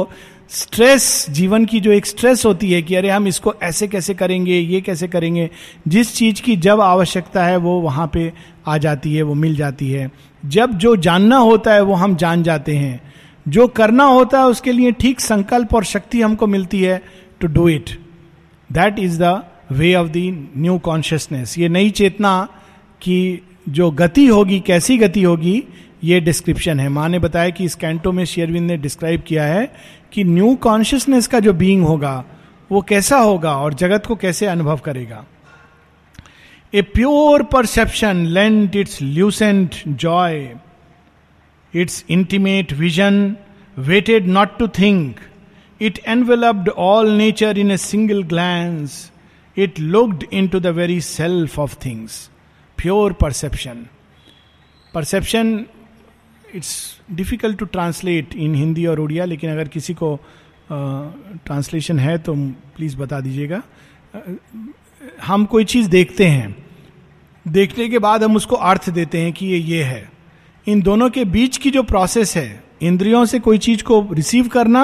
स्ट्रेस 0.60 1.06
जीवन 1.38 1.66
की 1.66 1.80
जो 1.82 1.92
एक 1.92 2.06
स्ट्रेस 2.06 2.46
होती 2.46 2.72
है 2.72 2.82
कि 2.90 2.96
अरे 2.96 3.10
हम 3.10 3.28
इसको 3.28 3.54
ऐसे 3.64 3.88
कैसे 3.94 4.14
करेंगे 4.14 4.58
ये 4.58 4.82
कैसे 4.90 5.08
करेंगे 5.16 5.50
जिस 5.96 6.14
चीज 6.16 6.40
की 6.48 6.56
जब 6.68 6.82
आवश्यकता 6.88 7.44
है 7.46 7.58
वो 7.68 7.80
वहां 7.82 8.08
पे 8.16 8.32
आ 8.68 8.78
जाती 8.84 9.16
है 9.16 9.22
वो 9.30 9.34
मिल 9.36 9.56
जाती 9.56 9.90
है 9.92 10.10
जब 10.56 10.78
जो 10.84 10.96
जानना 11.06 11.38
होता 11.38 11.74
है 11.74 11.82
वो 11.90 11.94
हम 12.02 12.16
जान 12.18 12.44
जाते 12.44 12.76
हैं 12.78 13.00
जो 13.56 13.68
करना 13.78 14.04
होता 14.06 14.40
है 14.40 14.46
उसके 14.50 14.72
लिए 14.72 14.92
ठीक 15.02 15.20
संकल्प 15.20 15.74
और 15.76 15.84
शक्ति 15.86 16.22
हमको 16.22 16.48
मिलती 16.48 16.82
है 16.82 17.02
to 17.42 17.48
do 17.58 17.68
it 17.70 17.90
that 18.74 19.00
is 19.00 19.22
the 19.22 19.40
way 19.72 19.94
of 19.96 20.08
the 20.16 20.22
new 20.58 20.78
consciousness 20.86 21.58
ये 21.60 21.70
नई 21.70 21.90
चेतना 22.00 22.38
की 23.02 23.18
जो 23.80 23.90
गति 24.00 24.26
होगी 24.28 24.60
कैसी 24.68 24.98
गति 24.98 25.24
होगी 25.24 25.64
ये 26.04 26.20
डिस्क्रिप्शन 26.22 26.80
है 26.80 26.88
माँ 26.90 27.08
ने 27.10 27.20
बताया 27.26 27.50
कि 27.58 27.66
इस 27.66 27.76
कैंटो 27.84 28.12
में 28.12 28.24
शेयरविंद 28.26 28.68
ने 28.72 28.78
डिस्क्राइब 28.78 29.22
किया 29.28 29.44
है 29.46 29.72
कि 30.14 30.24
न्यू 30.24 30.56
कॉन्शियसनेस 30.64 31.28
का 31.36 31.40
जो 31.48 31.54
बीइंग 31.64 31.86
होगा 31.86 32.24
वो 32.72 32.82
कैसा 32.90 33.18
होगा 33.20 33.56
और 33.58 33.74
जगत 33.84 34.06
को 34.08 34.16
कैसे 34.16 34.46
अनुभव 34.48 34.78
करेगा 34.86 35.24
a 36.76 36.82
pure 36.82 37.42
perception 37.54 38.26
lent 38.36 38.76
its 38.76 39.02
lucent 39.02 39.76
joy 40.04 40.38
its 41.82 42.04
intimate 42.12 42.72
vision 42.80 43.20
waited 43.90 44.28
not 44.28 44.58
to 44.60 44.68
think 44.80 45.20
it 45.90 46.00
enveloped 46.16 46.70
all 46.88 47.12
nature 47.18 47.58
in 47.58 47.72
a 47.72 47.78
single 47.84 48.24
glance 48.34 48.96
it 49.66 49.80
looked 49.80 50.24
into 50.56 50.60
the 50.60 50.68
very 50.82 51.00
self 51.10 51.60
of 51.60 51.76
things 51.86 52.18
pure 52.78 53.14
perception 53.22 53.86
perception 54.94 55.56
it's 56.56 56.74
difficult 57.22 57.58
to 57.60 57.66
translate 57.80 58.36
in 58.36 58.56
Hindi 58.56 58.86
और 58.94 59.00
उड़िया 59.00 59.26
लेकिन 59.26 59.52
अगर 59.52 59.68
किसी 59.78 59.94
को 60.04 60.16
translation 60.72 61.96
uh, 61.96 62.00
है 62.02 62.18
तो 62.18 62.36
please 62.78 62.98
बता 62.98 63.20
दीजिएगा 63.22 63.62
हम 65.24 65.46
कोई 65.52 65.66
चीज 65.66 65.86
देखते 65.90 66.26
हैं 66.28 66.56
देखने 67.54 67.88
के 67.90 68.00
बाद 68.00 68.24
हम 68.24 68.36
उसको 68.36 68.56
अर्थ 68.56 68.90
देते 68.94 69.22
हैं 69.22 69.32
कि 69.34 69.46
ये 69.46 69.58
ये 69.58 69.84
है 69.84 70.08
इन 70.70 70.82
दोनों 70.82 71.10
के 71.16 71.24
बीच 71.36 71.58
की 71.64 71.72
जो 71.72 71.84
प्रोसेस 71.84 72.36
है 72.38 72.48
इंद्रियों 72.90 73.26
से 73.32 73.40
कोई 73.40 73.58
चीज 73.66 73.82
को 73.90 74.06
रिसीव 74.14 74.48
करना 74.54 74.84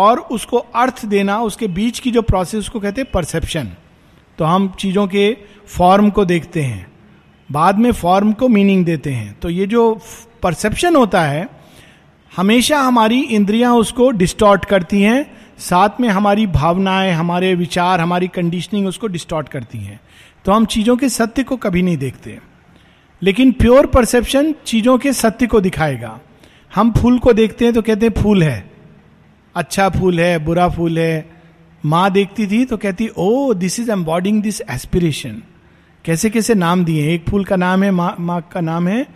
और 0.00 0.18
उसको 0.36 0.58
अर्थ 0.82 1.04
देना 1.06 1.40
उसके 1.42 1.66
बीच 1.78 1.98
की 2.00 2.10
जो 2.10 2.22
प्रोसेस 2.30 2.58
उसको 2.58 2.80
कहते 2.80 3.00
हैं 3.00 3.10
परसेप्शन 3.14 3.70
तो 4.38 4.44
हम 4.44 4.68
चीज़ों 4.78 5.06
के 5.08 5.32
फॉर्म 5.76 6.08
को 6.10 6.24
देखते 6.24 6.62
हैं 6.62 6.86
बाद 7.52 7.78
में 7.78 7.90
फॉर्म 7.92 8.32
को 8.40 8.48
मीनिंग 8.48 8.84
देते 8.84 9.10
हैं 9.12 9.36
तो 9.42 9.50
ये 9.50 9.66
जो 9.74 9.90
परसेप्शन 10.42 10.96
होता 10.96 11.22
है 11.22 11.48
हमेशा 12.36 12.78
हमारी 12.82 13.20
इंद्रियां 13.36 13.74
उसको 13.78 14.10
डिस्टॉर्ट 14.22 14.64
करती 14.72 15.02
हैं 15.02 15.22
साथ 15.58 16.00
में 16.00 16.08
हमारी 16.08 16.46
भावनाएं 16.52 17.12
हमारे 17.12 17.54
विचार 17.54 18.00
हमारी 18.00 18.28
कंडीशनिंग 18.34 18.86
उसको 18.86 19.06
डिस्टॉर्ट 19.08 19.48
करती 19.48 19.78
हैं 19.84 20.00
तो 20.44 20.52
हम 20.52 20.64
चीज़ों 20.74 20.96
के 20.96 21.08
सत्य 21.08 21.42
को 21.50 21.56
कभी 21.56 21.82
नहीं 21.82 21.96
देखते 21.98 22.38
लेकिन 23.22 23.52
प्योर 23.60 23.86
परसेप्शन 23.94 24.52
चीज़ों 24.66 24.96
के 24.98 25.12
सत्य 25.12 25.46
को 25.46 25.60
दिखाएगा 25.60 26.18
हम 26.74 26.92
फूल 27.00 27.18
को 27.18 27.32
देखते 27.32 27.64
हैं 27.64 27.74
तो 27.74 27.82
कहते 27.82 28.06
हैं 28.06 28.22
फूल 28.22 28.42
है 28.42 28.64
अच्छा 29.56 29.88
फूल 29.98 30.20
है 30.20 30.38
बुरा 30.44 30.68
फूल 30.68 30.98
है 30.98 31.24
माँ 31.86 32.10
देखती 32.12 32.46
थी 32.46 32.64
तो 32.64 32.76
कहती 32.84 33.08
ओ 33.18 33.52
this 33.54 33.78
is 33.80 33.90
embodying 33.90 34.42
this 34.42 34.60
aspiration 34.70 35.42
कैसे 36.04 36.30
कैसे 36.30 36.54
नाम 36.54 36.84
दिए 36.84 37.14
एक 37.14 37.28
फूल 37.28 37.44
का 37.44 37.56
नाम 37.56 37.82
है 37.84 37.90
माँ 37.90 38.14
माँ 38.20 38.40
का 38.52 38.60
नाम 38.60 38.88
है 38.88 39.06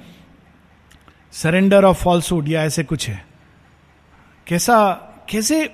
सरेंडर 1.43 1.85
ऑफ 1.85 2.03
फॉल्सुड 2.03 2.49
या 2.49 2.63
ऐसे 2.65 2.83
कुछ 2.91 3.09
है 3.09 3.25
कैसा 4.49 4.79
कैसे 5.31 5.65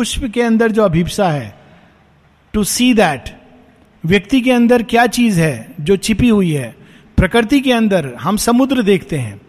पुष्प 0.00 0.22
के 0.34 0.42
अंदर 0.42 0.70
जो 0.72 0.82
अभिप्सा 0.82 1.28
है 1.30 1.48
टू 2.52 2.62
सी 2.74 2.92
दैट 2.94 3.24
व्यक्ति 4.12 4.40
के 4.42 4.50
अंदर 4.52 4.82
क्या 4.92 5.06
चीज 5.16 5.38
है 5.40 5.50
जो 5.88 5.96
छिपी 6.06 6.28
हुई 6.28 6.50
है 6.52 6.68
प्रकृति 7.16 7.60
के 7.66 7.72
अंदर 7.72 8.06
हम 8.20 8.36
समुद्र 8.44 8.82
देखते 8.82 9.16
हैं 9.18 9.40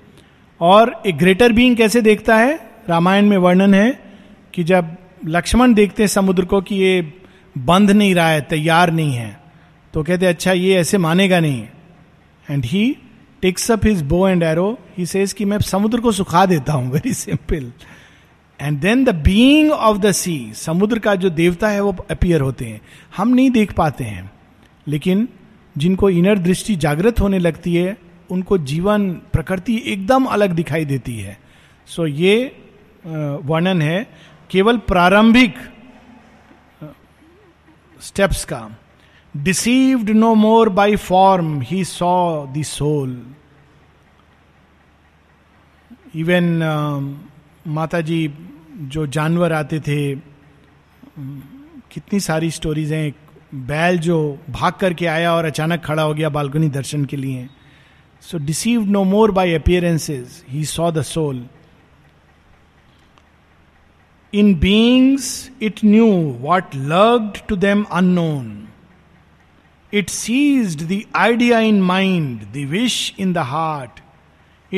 और 0.70 0.92
एक 1.08 1.18
ग्रेटर 1.18 1.52
बींग 1.60 1.78
कैसे 1.78 2.02
देखता 2.10 2.38
है 2.38 2.54
रामायण 2.90 3.26
में 3.30 3.38
वर्णन 3.46 3.74
है 3.74 3.88
कि 4.54 4.64
जब 4.74 4.90
लक्ष्मण 5.36 5.74
देखते 5.74 6.04
हैं 6.04 6.08
समुद्र 6.18 6.46
को 6.54 6.62
कि 6.72 6.76
ये 6.82 7.02
बंध 7.72 7.92
नहीं 7.92 8.14
रहा 8.16 8.28
है 8.30 8.42
तैयार 8.50 8.92
नहीं 9.00 9.14
है 9.22 9.32
तो 9.94 10.04
कहते 10.04 10.26
अच्छा 10.34 10.52
ये 10.64 10.76
ऐसे 10.80 10.98
मानेगा 11.08 11.40
नहीं 11.48 11.64
and 12.50 12.66
he 12.76 12.84
takes 13.42 13.72
up 13.78 13.86
his 13.86 14.02
bow 14.16 14.28
and 14.28 14.44
arrow 14.52 14.70
he 14.98 15.06
says 15.16 15.34
कि 15.42 15.46
मैं 15.54 15.60
समुद्र 15.72 16.00
को 16.08 16.12
सुखा 16.22 16.46
देता 16.56 16.74
हूँ 16.74 16.92
very 16.92 17.14
simple 17.24 17.72
and 18.62 18.80
then 18.80 19.04
the 19.06 19.14
being 19.24 19.72
of 19.72 19.98
the 20.02 20.12
sea 20.16 20.34
समुद्र 20.56 21.00
का 21.06 21.14
जो 21.24 21.30
देवता 21.38 21.68
है 21.70 21.80
वो 21.84 21.96
अपियर 22.12 22.42
होते 22.42 22.66
हैं 22.66 22.82
हम 23.18 23.28
नहीं 23.34 23.50
देख 23.52 23.72
पाते 23.78 24.04
हैं 24.04 24.30
लेकिन 24.88 25.28
जिनको 25.78 26.10
इनर 26.10 26.38
दृष्टि 26.48 26.76
जागृत 26.86 27.20
होने 27.22 27.40
लगती 27.40 27.74
है 27.76 27.96
उनको 28.32 28.58
जीवन 28.72 29.10
प्रकृति 29.34 29.82
एकदम 29.94 30.26
अलग 30.36 30.52
दिखाई 30.56 30.86
देती 30.86 31.16
है 31.20 31.38
सो 31.96 32.04
so, 32.08 32.10
ये 32.20 32.36
वर्णन 33.06 33.82
है 33.82 34.06
केवल 34.52 34.78
प्रारंभिक 34.92 35.56
स्टेप्स 38.02 38.44
का 38.52 38.68
deceived 39.48 40.10
no 40.22 40.34
more 40.36 40.70
by 40.80 40.96
form 41.08 41.60
he 41.66 41.84
saw 41.94 42.16
the 42.58 42.64
soul 42.76 43.20
even 46.22 46.48
माता 47.74 48.00
जी 48.08 48.26
जो 48.90 49.06
जानवर 49.08 49.54
आते 49.54 49.80
थे 49.88 49.96
कितनी 51.94 52.20
सारी 52.26 52.50
स्टोरीज 52.52 52.92
हैं 52.94 53.14
बैल 53.68 53.98
जो 54.00 54.16
भाग 54.50 54.74
करके 54.82 55.06
आया 55.14 55.34
और 55.36 55.46
अचानक 55.46 55.84
खड़ा 55.86 56.04
हो 56.04 56.14
गया 56.14 56.30
बालकनी 56.38 56.68
दर्शन 56.76 57.04
के 57.06 57.18
लिए 57.18 57.48
so 58.30 58.38
deceive 58.46 58.86
no 58.92 59.04
more 59.04 59.32
by 59.38 59.54
appearances 59.54 60.44
he 60.50 60.64
saw 60.66 60.90
the 60.92 61.02
soul 61.12 61.46
in 64.40 64.54
beings 64.60 65.30
it 65.70 65.80
knew 65.86 66.08
what 66.42 66.76
lurked 66.76 67.38
to 67.48 67.56
them 67.66 67.84
unknown 68.02 68.58
it 70.00 70.10
seized 70.10 70.82
the 70.94 71.02
idea 71.16 71.60
in 71.70 71.82
mind 71.82 72.42
the 72.54 72.66
wish 72.72 73.14
in 73.20 73.34
the 73.34 73.38
heart 73.56 74.00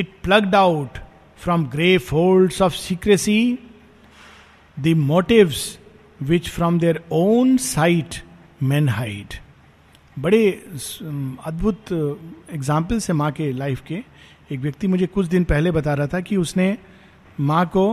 it 0.01 0.11
plucked 0.23 0.55
out 0.55 0.97
from 1.43 1.65
grey 1.69 1.97
folds 2.09 2.61
of 2.61 2.71
secrecy 2.73 3.39
the 4.79 4.87
motives 4.97 5.65
which 6.29 6.47
from 6.49 6.77
their 6.79 7.01
own 7.13 7.57
sight 7.63 8.15
man 8.63 8.87
hide 8.89 9.33
बड़े 10.21 10.49
अद्भुत 11.47 11.91
example 12.53 12.95
uh, 12.95 13.01
से 13.03 13.13
माँ 13.13 13.31
के 13.31 13.51
life 13.57 13.81
के 13.87 14.01
एक 14.51 14.59
व्यक्ति 14.59 14.87
मुझे 14.87 15.05
कुछ 15.07 15.25
दिन 15.27 15.43
पहले 15.49 15.71
बता 15.71 15.93
रहा 15.93 16.07
था 16.13 16.19
कि 16.21 16.37
उसने 16.37 16.77
माँ 17.39 17.65
को 17.75 17.85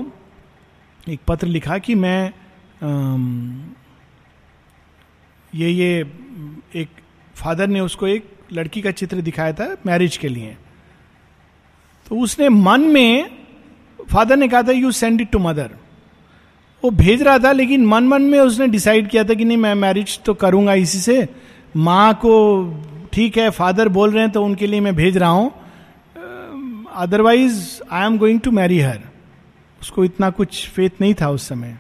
एक 1.08 1.20
पत्र 1.28 1.46
लिखा 1.46 1.78
कि 1.86 1.94
मैं 1.94 2.32
ये 5.58 5.68
ये 5.68 5.98
एक 6.80 6.88
फादर 7.36 7.68
ने 7.68 7.80
उसको 7.80 8.06
एक 8.06 8.28
लड़की 8.52 8.82
का 8.82 8.90
चित्र 8.90 9.20
दिखाया 9.22 9.52
था 9.60 9.74
मैरिज 9.86 10.16
के 10.16 10.28
लिए 10.28 10.56
तो 12.08 12.20
उसने 12.22 12.48
मन 12.48 12.80
में 12.94 13.28
फादर 14.12 14.36
ने 14.36 14.48
कहा 14.48 14.62
था 14.68 14.72
you 14.72 14.92
send 14.92 15.20
it 15.20 15.30
to 15.32 15.38
mother 15.38 15.70
वो 16.84 16.90
भेज 16.96 17.22
रहा 17.22 17.38
था 17.44 17.50
लेकिन 17.52 17.84
मन 17.86 18.04
मन 18.08 18.22
में 18.32 18.38
उसने 18.40 18.66
डिसाइड 18.68 19.08
किया 19.10 19.24
था 19.24 19.34
कि 19.34 19.44
नहीं 19.44 19.56
मैं 19.64 19.74
मैरिज 19.74 20.18
तो 20.26 20.34
करूंगा 20.42 20.74
इसी 20.74 20.98
से 20.98 21.16
माँ 21.76 22.12
को 22.24 22.34
ठीक 23.12 23.36
है 23.38 23.48
फादर 23.56 23.88
बोल 23.96 24.10
रहे 24.12 24.22
हैं 24.22 24.30
तो 24.32 24.44
उनके 24.44 24.66
लिए 24.66 24.80
मैं 24.80 24.94
भेज 24.96 25.16
रहा 25.18 25.30
हूँ 25.30 25.50
otherwise 27.02 27.60
I 27.90 28.06
am 28.06 28.16
going 28.18 28.40
to 28.44 28.50
marry 28.60 28.78
her 28.80 29.00
उसको 29.80 30.04
इतना 30.04 30.30
कुछ 30.38 30.66
फेथ 30.70 31.00
नहीं 31.00 31.14
था 31.20 31.28
उस 31.30 31.48
समय 31.48 31.76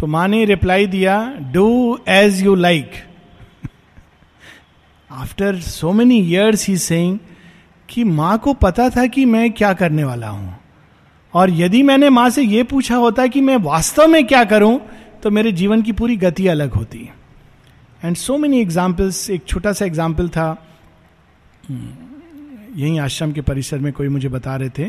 तो 0.00 0.06
माँ 0.14 0.26
ने 0.28 0.44
रिप्लाई 0.44 0.86
दिया 0.94 1.16
do 1.52 1.68
as 2.08 2.42
you 2.42 2.54
like 2.54 2.90
after 5.12 5.58
so 5.60 5.92
many 5.92 6.18
years 6.20 6.66
he 6.68 6.76
saying 6.88 7.18
कि 7.90 8.04
माँ 8.20 8.36
को 8.44 8.52
पता 8.64 8.88
था 8.90 9.06
कि 9.16 9.24
मैं 9.34 9.50
क्या 9.52 9.72
करने 9.82 10.04
वाला 10.04 10.28
हूँ 10.28 10.58
और 11.34 11.50
यदि 11.54 11.82
मैंने 11.82 12.08
माँ 12.10 12.28
से 12.30 12.42
यह 12.42 12.64
पूछा 12.70 12.96
होता 13.02 13.26
कि 13.34 13.40
मैं 13.40 13.56
वास्तव 13.64 14.06
में 14.08 14.24
क्या 14.26 14.42
करूं 14.44 14.78
तो 15.22 15.30
मेरे 15.30 15.52
जीवन 15.60 15.82
की 15.82 15.92
पूरी 16.00 16.16
गति 16.24 16.46
अलग 16.48 16.72
होती 16.74 17.08
एंड 18.04 18.16
सो 18.16 18.36
मेनी 18.38 18.60
एग्जाम्पल्स 18.60 19.28
एक 19.30 19.44
छोटा 19.48 19.72
सा 19.78 19.84
एग्जाम्पल 19.84 20.28
था 20.36 20.44
हम्म, 21.68 22.78
यहीं 22.80 22.98
आश्रम 23.00 23.32
के 23.32 23.40
परिसर 23.48 23.78
में 23.78 23.92
कोई 23.92 24.08
मुझे 24.08 24.28
बता 24.28 24.56
रहे 24.56 24.68
थे 24.78 24.88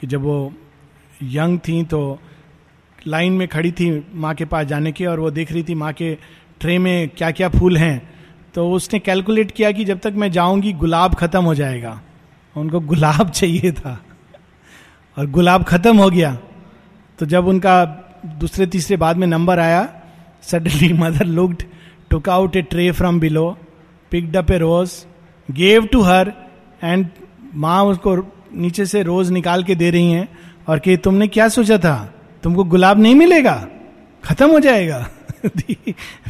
कि 0.00 0.06
जब 0.06 0.22
वो 0.22 0.36
यंग 1.32 1.58
थी 1.68 1.82
तो 1.90 2.00
लाइन 3.06 3.32
में 3.38 3.46
खड़ी 3.48 3.72
थी 3.80 3.90
माँ 4.24 4.34
के 4.34 4.44
पास 4.52 4.66
जाने 4.66 4.92
के 4.92 5.06
और 5.06 5.20
वो 5.20 5.30
देख 5.30 5.52
रही 5.52 5.62
थी 5.68 5.74
माँ 5.74 5.92
के 6.00 6.14
ट्रे 6.60 6.78
में 6.78 7.08
क्या 7.18 7.30
क्या 7.38 7.48
फूल 7.58 7.76
हैं 7.78 7.96
तो 8.54 8.70
उसने 8.72 8.98
कैलकुलेट 9.00 9.50
किया 9.50 9.70
कि 9.72 9.84
जब 9.84 9.98
तक 10.02 10.12
मैं 10.22 10.30
जाऊंगी 10.32 10.72
गुलाब 10.84 11.14
खत्म 11.22 11.42
हो 11.44 11.54
जाएगा 11.54 12.00
उनको 12.62 12.80
गुलाब 12.92 13.28
चाहिए 13.40 13.72
था 13.72 13.98
और 15.18 15.26
गुलाब 15.30 15.64
खत्म 15.68 15.96
हो 15.98 16.08
गया 16.10 16.34
तो 17.18 17.26
जब 17.32 17.48
उनका 17.48 17.84
दूसरे 18.40 18.66
तीसरे 18.74 18.96
बाद 18.96 19.16
में 19.18 19.26
नंबर 19.26 19.58
आया 19.58 19.82
suddenly 20.50 20.92
mother 20.98 21.24
looked 21.38 21.62
took 22.10 22.28
out 22.28 22.56
a 22.56 22.62
tray 22.72 22.90
from 23.00 23.18
below 23.20 23.50
picked 24.10 24.36
up 24.36 24.50
a 24.52 24.58
rose 24.58 24.92
gave 25.60 25.86
to 25.92 26.00
her 26.02 26.32
and 26.84 27.06
माँ 27.64 27.82
उसको 27.84 28.16
नीचे 28.64 28.86
से 28.86 29.02
रोज 29.02 29.30
निकाल 29.32 29.64
के 29.64 29.74
दे 29.82 29.90
रही 29.90 30.10
हैं 30.10 30.28
और 30.68 30.78
कि 30.78 30.96
तुमने 31.04 31.28
क्या 31.36 31.48
सोचा 31.58 31.78
था 31.84 31.94
तुमको 32.42 32.64
गुलाब 32.74 33.00
नहीं 33.00 33.14
मिलेगा 33.14 33.54
खत्म 34.24 34.50
हो 34.50 34.60
जाएगा 34.66 35.06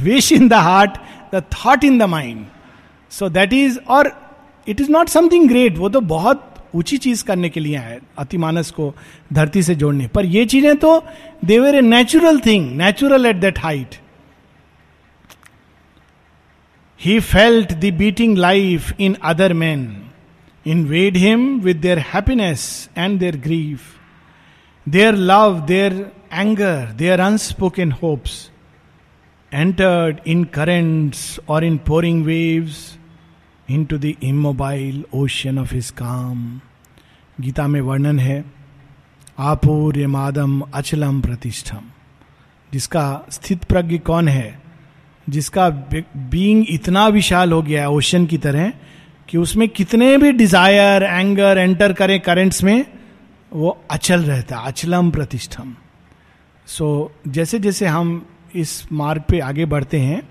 wish 0.02 0.32
in 0.32 0.48
the 0.48 0.54
heart 0.68 0.96
the 1.34 1.42
thought 1.54 1.84
in 1.84 1.98
the 1.98 2.02
mind 2.18 2.44
so 3.18 3.28
that 3.28 3.52
is 3.52 3.78
और 3.96 4.12
it 4.68 4.80
is 4.80 4.90
not 4.90 5.08
something 5.08 5.48
great 5.48 5.78
वो 5.78 5.88
तो 5.96 6.00
बहुत 6.14 6.51
ऊंची 6.74 6.96
चीज 7.04 7.22
करने 7.28 7.48
के 7.54 7.60
लिए 7.60 7.76
आए 7.76 7.98
अतिमानस 8.18 8.70
को 8.78 8.94
धरती 9.38 9.62
से 9.62 9.74
जोड़ने 9.82 10.06
पर 10.14 10.24
ये 10.34 10.44
चीजें 10.52 10.74
तो 10.84 10.92
they were 11.44 11.74
a 11.74 11.80
natural 11.80 12.38
thing 12.46 12.70
natural 12.78 13.26
at 13.26 13.36
that 13.40 13.58
height 13.64 13.94
he 17.04 17.18
felt 17.32 17.72
the 17.84 17.90
beating 17.98 18.36
life 18.38 19.00
in 19.06 19.16
other 19.34 19.52
man 19.62 19.86
in 20.72 20.84
wed 20.88 21.16
him 21.16 21.44
with 21.60 21.76
their 21.80 21.98
happiness 22.12 22.66
and 22.98 23.18
their 23.20 23.36
grief 23.46 23.98
their 24.88 25.14
love 25.14 25.60
their 25.66 26.00
anger 26.32 26.90
their 26.98 27.20
unspoken 27.20 27.92
hopes 28.02 28.48
entered 29.54 30.20
in 30.34 30.44
currents 30.54 31.38
or 31.50 31.64
in 31.64 31.76
pouring 31.86 32.24
waves 32.24 32.78
into 33.86 33.96
the 33.98 34.12
immobile 34.24 35.04
ocean 35.14 35.58
of 35.58 35.72
his 35.72 35.90
calm 35.98 36.38
Gita 37.40 37.66
में 37.68 37.80
वर्णन 37.80 38.18
है 38.18 38.44
आपूर्य 39.40 40.06
मादम 40.06 40.60
अचलम 40.74 41.20
प्रतिष्ठम 41.22 41.82
जिसका 42.72 43.02
स्थित 43.32 43.64
प्रज्ञ 43.68 43.98
कौन 44.08 44.28
है 44.28 44.60
जिसका 45.30 45.68
being 45.92 46.64
इतना 46.70 47.06
विशाल 47.16 47.52
हो 47.52 47.60
गया 47.62 47.82
है 47.82 47.88
ओशन 47.90 48.26
की 48.26 48.38
तरह 48.46 48.72
कि 49.28 49.38
उसमें 49.38 49.68
कितने 49.68 50.16
भी 50.18 50.32
डिजायर 50.32 51.02
एंगर 51.02 51.58
एंटर 51.58 51.92
करें 52.02 52.18
करेंट्स 52.20 52.62
में 52.64 52.84
वो 53.52 53.76
अचल 53.90 54.22
रहता 54.24 54.58
अचलम 54.66 55.10
प्रतिष्ठम 55.10 55.74
सो 56.66 56.84
so, 56.84 57.32
जैसे 57.34 57.58
जैसे 57.60 57.86
हम 57.86 58.14
इस 58.56 58.84
मार्ग 59.00 59.22
पे 59.30 59.40
आगे 59.40 59.64
बढ़ते 59.66 60.00
हैं 60.00 60.22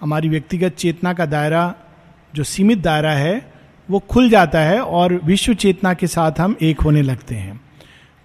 हमारी 0.00 0.28
व्यक्तिगत 0.28 0.74
चेतना 0.78 1.12
का 1.14 1.26
दायरा 1.26 1.74
जो 2.34 2.44
सीमित 2.44 2.78
दायरा 2.82 3.12
है 3.12 3.36
वो 3.90 3.98
खुल 4.10 4.28
जाता 4.30 4.58
है 4.60 4.80
और 4.82 5.14
विश्व 5.24 5.54
चेतना 5.54 5.92
के 5.94 6.06
साथ 6.06 6.40
हम 6.40 6.56
एक 6.62 6.80
होने 6.80 7.02
लगते 7.02 7.34
हैं 7.34 7.60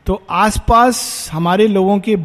तो 0.05 0.21
आसपास 0.41 1.29
हमारे 1.33 1.67
लोगों 1.67 1.97
के 2.07 2.15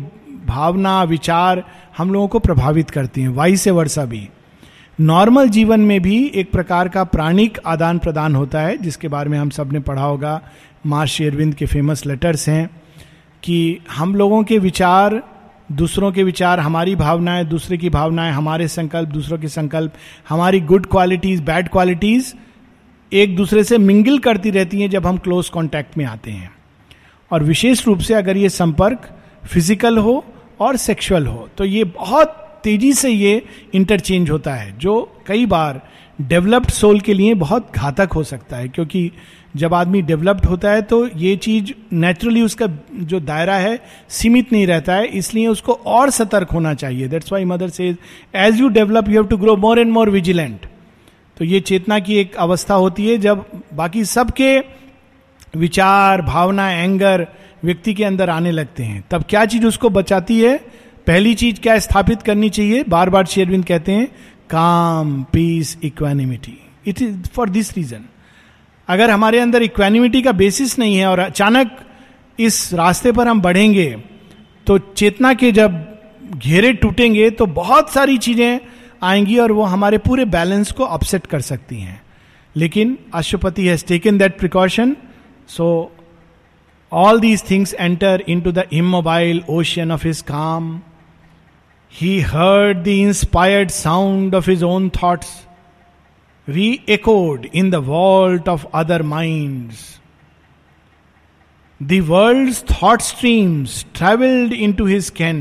भावना 0.47 1.03
विचार 1.05 1.62
हम 1.97 2.12
लोगों 2.12 2.29
को 2.29 2.39
प्रभावित 2.39 2.91
करती 2.91 3.21
हैं 3.23 3.29
वाई 3.35 3.57
से 3.57 3.71
वर्षा 3.71 4.05
भी 4.07 4.29
नॉर्मल 5.01 5.49
जीवन 5.51 5.81
में 5.89 6.01
भी 6.03 6.25
एक 6.41 6.51
प्रकार 6.53 6.89
का 6.89 7.05
प्राणिक 7.15 7.59
आदान 7.67 7.99
प्रदान 7.99 8.35
होता 8.37 8.61
है 8.61 8.77
जिसके 8.83 9.09
बारे 9.15 9.31
में 9.31 9.39
हम 9.39 9.51
सब 9.57 9.73
ने 9.73 9.81
पढ़ा 9.89 10.03
होगा 10.03 10.41
मार्श 10.93 11.21
अरविंद 11.23 11.55
के 11.55 11.67
फेमस 11.67 12.05
लेटर्स 12.07 12.49
हैं 12.49 12.69
कि 13.45 13.57
हम 13.97 14.15
लोगों 14.15 14.43
के 14.45 14.59
विचार 14.59 15.21
दूसरों 15.73 16.11
के 16.13 16.23
विचार 16.25 16.61
हमारी 16.61 16.95
भावनाएं 16.97 17.49
दूसरे 17.49 17.77
की 17.79 17.89
भावनाएं 17.91 18.31
हमारे 18.33 18.67
संकल्प 18.69 19.09
दूसरों 19.13 19.39
के 19.39 19.49
संकल्प 19.49 19.93
हमारी 20.29 20.61
गुड 20.71 20.87
क्वालिटीज 20.91 21.41
बैड 21.45 21.69
क्वालिटीज 21.69 22.35
एक 23.23 23.35
दूसरे 23.37 23.65
से 23.65 23.79
मिंगल 23.79 24.19
करती 24.19 24.51
रहती 24.51 24.81
हैं 24.81 24.89
जब 24.91 25.07
हम 25.07 25.17
क्लोज 25.25 25.49
कॉन्टैक्ट 25.57 25.97
में 25.99 26.05
आते 26.05 26.31
हैं 26.31 26.51
और 27.33 27.43
विशेष 27.45 27.87
रूप 27.87 27.99
से 28.09 28.15
अगर 28.15 28.37
ये 28.37 28.49
संपर्क 28.49 29.09
फिजिकल 29.53 29.99
हो 29.99 30.25
और 30.63 30.77
सेक्सुअल 30.87 31.27
हो 31.27 31.49
तो 31.59 31.65
ये 31.65 31.83
बहुत 31.85 32.43
तेजी 32.65 32.93
से 32.95 33.11
ये 33.11 33.43
इंटरचेंज 33.75 34.31
होता 34.31 34.55
है 34.55 34.77
जो 34.81 35.01
कई 35.27 35.45
बार 35.47 35.81
डेवलप्ड 36.29 36.71
सोल 36.71 37.01
के 37.09 37.15
लिए 37.15 37.35
बहुत 37.43 37.73
घातक 37.77 38.13
हो 38.15 38.23
सकता 38.25 38.57
है 38.57 38.69
क्योंकि 38.69 39.11
जब 39.59 39.75
आदमी 39.75 40.01
डेवलप्ड 40.03 40.45
होता 40.47 40.71
है 40.73 40.81
तो 40.92 40.97
ये 41.19 41.35
चीज 41.45 41.73
नेचुरली 42.05 42.40
उसका 42.42 42.66
जो 43.12 43.19
दायरा 43.29 43.55
है 43.59 43.79
सीमित 44.16 44.53
नहीं 44.53 44.66
रहता 44.66 44.95
है 44.95 45.07
इसलिए 45.21 45.47
उसको 45.49 45.73
और 45.99 46.11
सतर्क 46.16 46.51
होना 46.57 46.73
चाहिए 46.83 47.09
दैट्स 47.09 47.33
वाई 47.33 47.45
मदर 47.53 47.69
से 47.77 47.95
as 48.47 48.61
you 48.61 48.69
develop 48.79 49.09
you 49.09 49.14
have 49.21 49.27
to 49.31 49.37
grow 49.45 49.57
more 49.64 49.79
and 49.79 49.92
more 49.92 50.11
vigilant 50.16 50.66
तो 51.38 51.45
ये 51.45 51.61
चेतना 51.71 51.99
की 52.09 52.16
एक 52.21 52.35
अवस्था 52.49 52.75
होती 52.85 53.07
है 53.09 53.16
जब 53.27 53.45
बाकी 53.81 54.05
सबके 54.12 54.51
विचार 55.64 56.23
भावना 56.23 56.71
एंगर 56.73 57.27
व्यक्ति 57.64 57.95
के 57.95 58.05
अंदर 58.05 58.31
आने 58.31 58.51
लगते 58.53 58.83
हैं 58.85 59.03
तब 59.11 59.25
क्या 59.29 59.45
चीज 59.55 59.64
उसको 59.66 59.90
बचाती 59.97 60.40
है 60.40 60.57
पहली 61.07 61.35
चीज 61.45 61.59
क्या 61.62 61.79
स्थापित 61.88 62.23
करनी 62.29 62.51
चाहिए 62.59 62.83
बार 62.97 63.11
बार 63.16 63.27
शेरविंद 63.37 63.64
कहते 63.64 63.92
हैं 63.92 64.07
calm 64.51 65.23
peace 65.33 65.77
equanimity 65.85 66.57
it 66.90 67.03
is 67.03 67.29
for 67.35 67.49
this 67.59 67.73
reason 67.77 68.05
अगर 68.94 69.11
हमारे 69.11 69.38
अंदर 69.40 69.62
इक्वेनिमिटी 69.62 70.20
का 70.22 70.33
बेसिस 70.40 70.79
नहीं 70.79 70.96
है 70.96 71.07
और 71.07 71.18
अचानक 71.18 71.77
इस 72.46 72.59
रास्ते 72.75 73.12
पर 73.12 73.29
हम 73.29 73.40
बढ़ेंगे 73.42 73.87
तो 74.66 74.77
चेतना 74.79 75.33
के 75.40 75.51
जब 75.53 75.75
घेरे 76.37 76.72
टूटेंगे 76.83 77.31
तो 77.40 77.46
बहुत 77.61 77.92
सारी 77.92 78.16
चीजें 78.27 78.59
आएंगी 79.07 79.38
और 79.38 79.53
वो 79.53 79.62
हमारे 79.72 79.99
पूरे 80.07 80.25
बैलेंस 80.37 80.72
को 80.81 80.85
अपसेट 80.85 81.27
कर 81.33 81.40
सकती 81.49 81.81
हैं 81.81 82.01
लेकिन 82.57 82.96
अशुपति 83.14 83.66
has 83.68 83.85
taken 83.87 84.18
that 84.18 84.38
precaution 84.38 84.96
so 85.57 85.68
all 87.05 87.20
these 87.20 87.44
things 87.51 87.75
enter 87.75 88.22
into 88.40 88.53
the 88.53 88.64
immobile 88.72 89.42
ocean 89.51 89.92
of 89.92 90.05
his 90.07 90.20
calm 90.31 90.79
he 92.01 92.18
heard 92.35 92.83
the 92.85 92.88
inspired 92.88 93.70
sound 93.70 94.35
of 94.35 94.49
his 94.49 94.62
own 94.62 94.88
thoughts 95.03 95.37
reechoed 96.89 97.47
in 97.61 97.71
the 97.71 97.75
world 97.89 98.49
of 98.49 98.67
other 98.81 99.03
mind 99.15 99.73
The 101.89 101.97
world's 102.09 102.59
thought 102.69 103.03
streams 103.07 103.73
in 104.25 104.51
into 104.67 104.85
his 104.91 105.09
ken. 105.19 105.41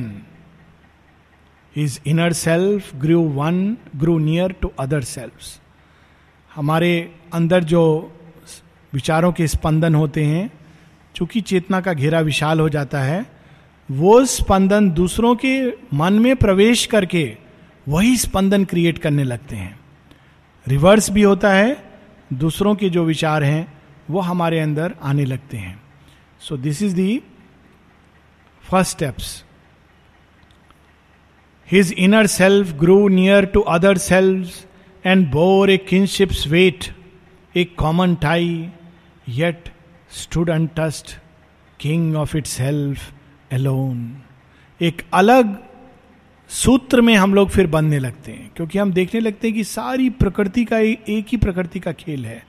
His 1.76 1.94
inner 2.14 2.28
self 2.40 2.90
grew 3.04 3.20
one, 3.38 3.62
grew 4.02 4.16
near 4.26 4.48
to 4.64 4.72
other 4.86 5.02
selves. 5.12 5.46
हमारे 6.56 6.90
अंदर 7.34 7.64
जो 7.74 7.82
विचारों 8.94 9.32
के 9.40 9.48
स्पंदन 9.54 9.96
होते 9.96 10.24
हैं 10.26 10.50
चूंकि 11.16 11.42
चेतना 11.52 11.82
का 11.88 11.94
घेरा 11.94 12.20
विशाल 12.32 12.60
हो 12.60 12.68
जाता 12.76 13.02
है 13.04 13.26
वो 14.04 14.24
स्पंदन 14.36 14.90
दूसरों 15.00 15.36
के 15.46 15.56
मन 15.98 16.20
में 16.24 16.36
प्रवेश 16.46 16.86
करके 16.96 17.26
वही 17.96 18.16
स्पंदन 18.28 18.66
क्रिएट 18.74 18.98
करने 19.08 19.24
लगते 19.34 19.56
हैं 19.56 19.74
रिवर्स 20.68 21.10
भी 21.12 21.22
होता 21.24 21.52
है 21.54 21.76
दूसरों 22.34 22.74
के 22.76 22.90
जो 22.90 23.04
विचार 23.06 23.44
हैं 23.44 23.66
वो 24.12 24.20
हमारे 24.30 24.60
अंदर 24.60 24.94
आने 25.10 25.26
लगते 25.26 25.58
हैं 25.58 25.78
so 26.48 26.58
this 26.58 26.82
is 26.84 26.92
the 26.94 27.18
first 28.70 28.92
steps 28.96 29.44
his 31.72 31.92
inner 32.08 32.28
self 32.38 32.72
grow 32.80 32.98
near 33.18 33.46
to 33.54 33.62
other 33.76 33.98
self 34.08 35.06
and 35.06 35.30
bore 35.32 35.70
a 35.72 35.78
kinships 35.90 36.48
weight 36.48 36.86
a 37.58 37.64
common 37.84 38.16
tie 38.26 38.50
yet 39.40 39.70
stood 40.22 40.52
touched 40.80 41.18
king 41.82 42.16
of 42.24 42.36
itself 42.48 43.12
alone 43.54 43.98
एक 44.90 45.02
अलग 45.22 45.56
सूत्र 46.52 47.02
में 47.02 47.14
हम 47.16 47.34
लोग 47.34 47.50
फिर 47.50 47.68
बनने 47.68 48.00
लगते 48.00 48.32
हैं 48.32 48.50
क्योंकि 48.56 48.78
हम 48.80 48.92
देखने 48.94 49.20
लगते 49.22 49.48
हैं 49.48 49.56
कि 49.56 49.64
सारी 49.64 50.10
प्रकृति 50.10 50.66
का 50.66 50.78
ए, 50.78 50.90
एक 51.10 51.26
ही 51.30 51.38
प्रकृति 51.38 51.80
का 51.80 51.92
खेल 51.92 52.26
है 52.26 52.42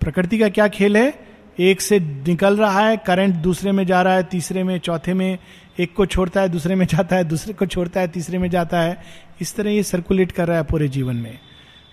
प्रकृति 0.00 0.38
का 0.38 0.48
क्या 0.48 0.66
खेल 0.68 0.96
है 0.96 1.30
एक 1.60 1.80
से 1.80 1.98
निकल 2.00 2.56
रहा 2.56 2.86
है 2.88 2.96
करंट 3.06 3.34
दूसरे 3.42 3.72
में 3.72 3.84
जा 3.86 4.02
रहा 4.02 4.14
है 4.14 4.22
तीसरे 4.30 4.62
में 4.64 4.78
चौथे 4.78 5.14
में 5.14 5.38
एक 5.80 5.94
को 5.94 6.06
छोड़ता 6.06 6.40
है 6.40 6.48
दूसरे 6.48 6.74
में 6.74 6.86
जाता 6.86 7.16
है 7.16 7.24
दूसरे 7.28 7.52
को 7.54 7.66
छोड़ता 7.66 8.00
है 8.00 8.08
तीसरे 8.12 8.38
में 8.38 8.48
जाता 8.50 8.80
है 8.80 8.96
इस 9.40 9.54
तरह 9.56 9.70
ये 9.70 9.82
सर्कुलेट 9.82 10.32
कर 10.32 10.48
रहा 10.48 10.56
है 10.56 10.62
पूरे 10.70 10.88
जीवन 10.96 11.16
में 11.16 11.38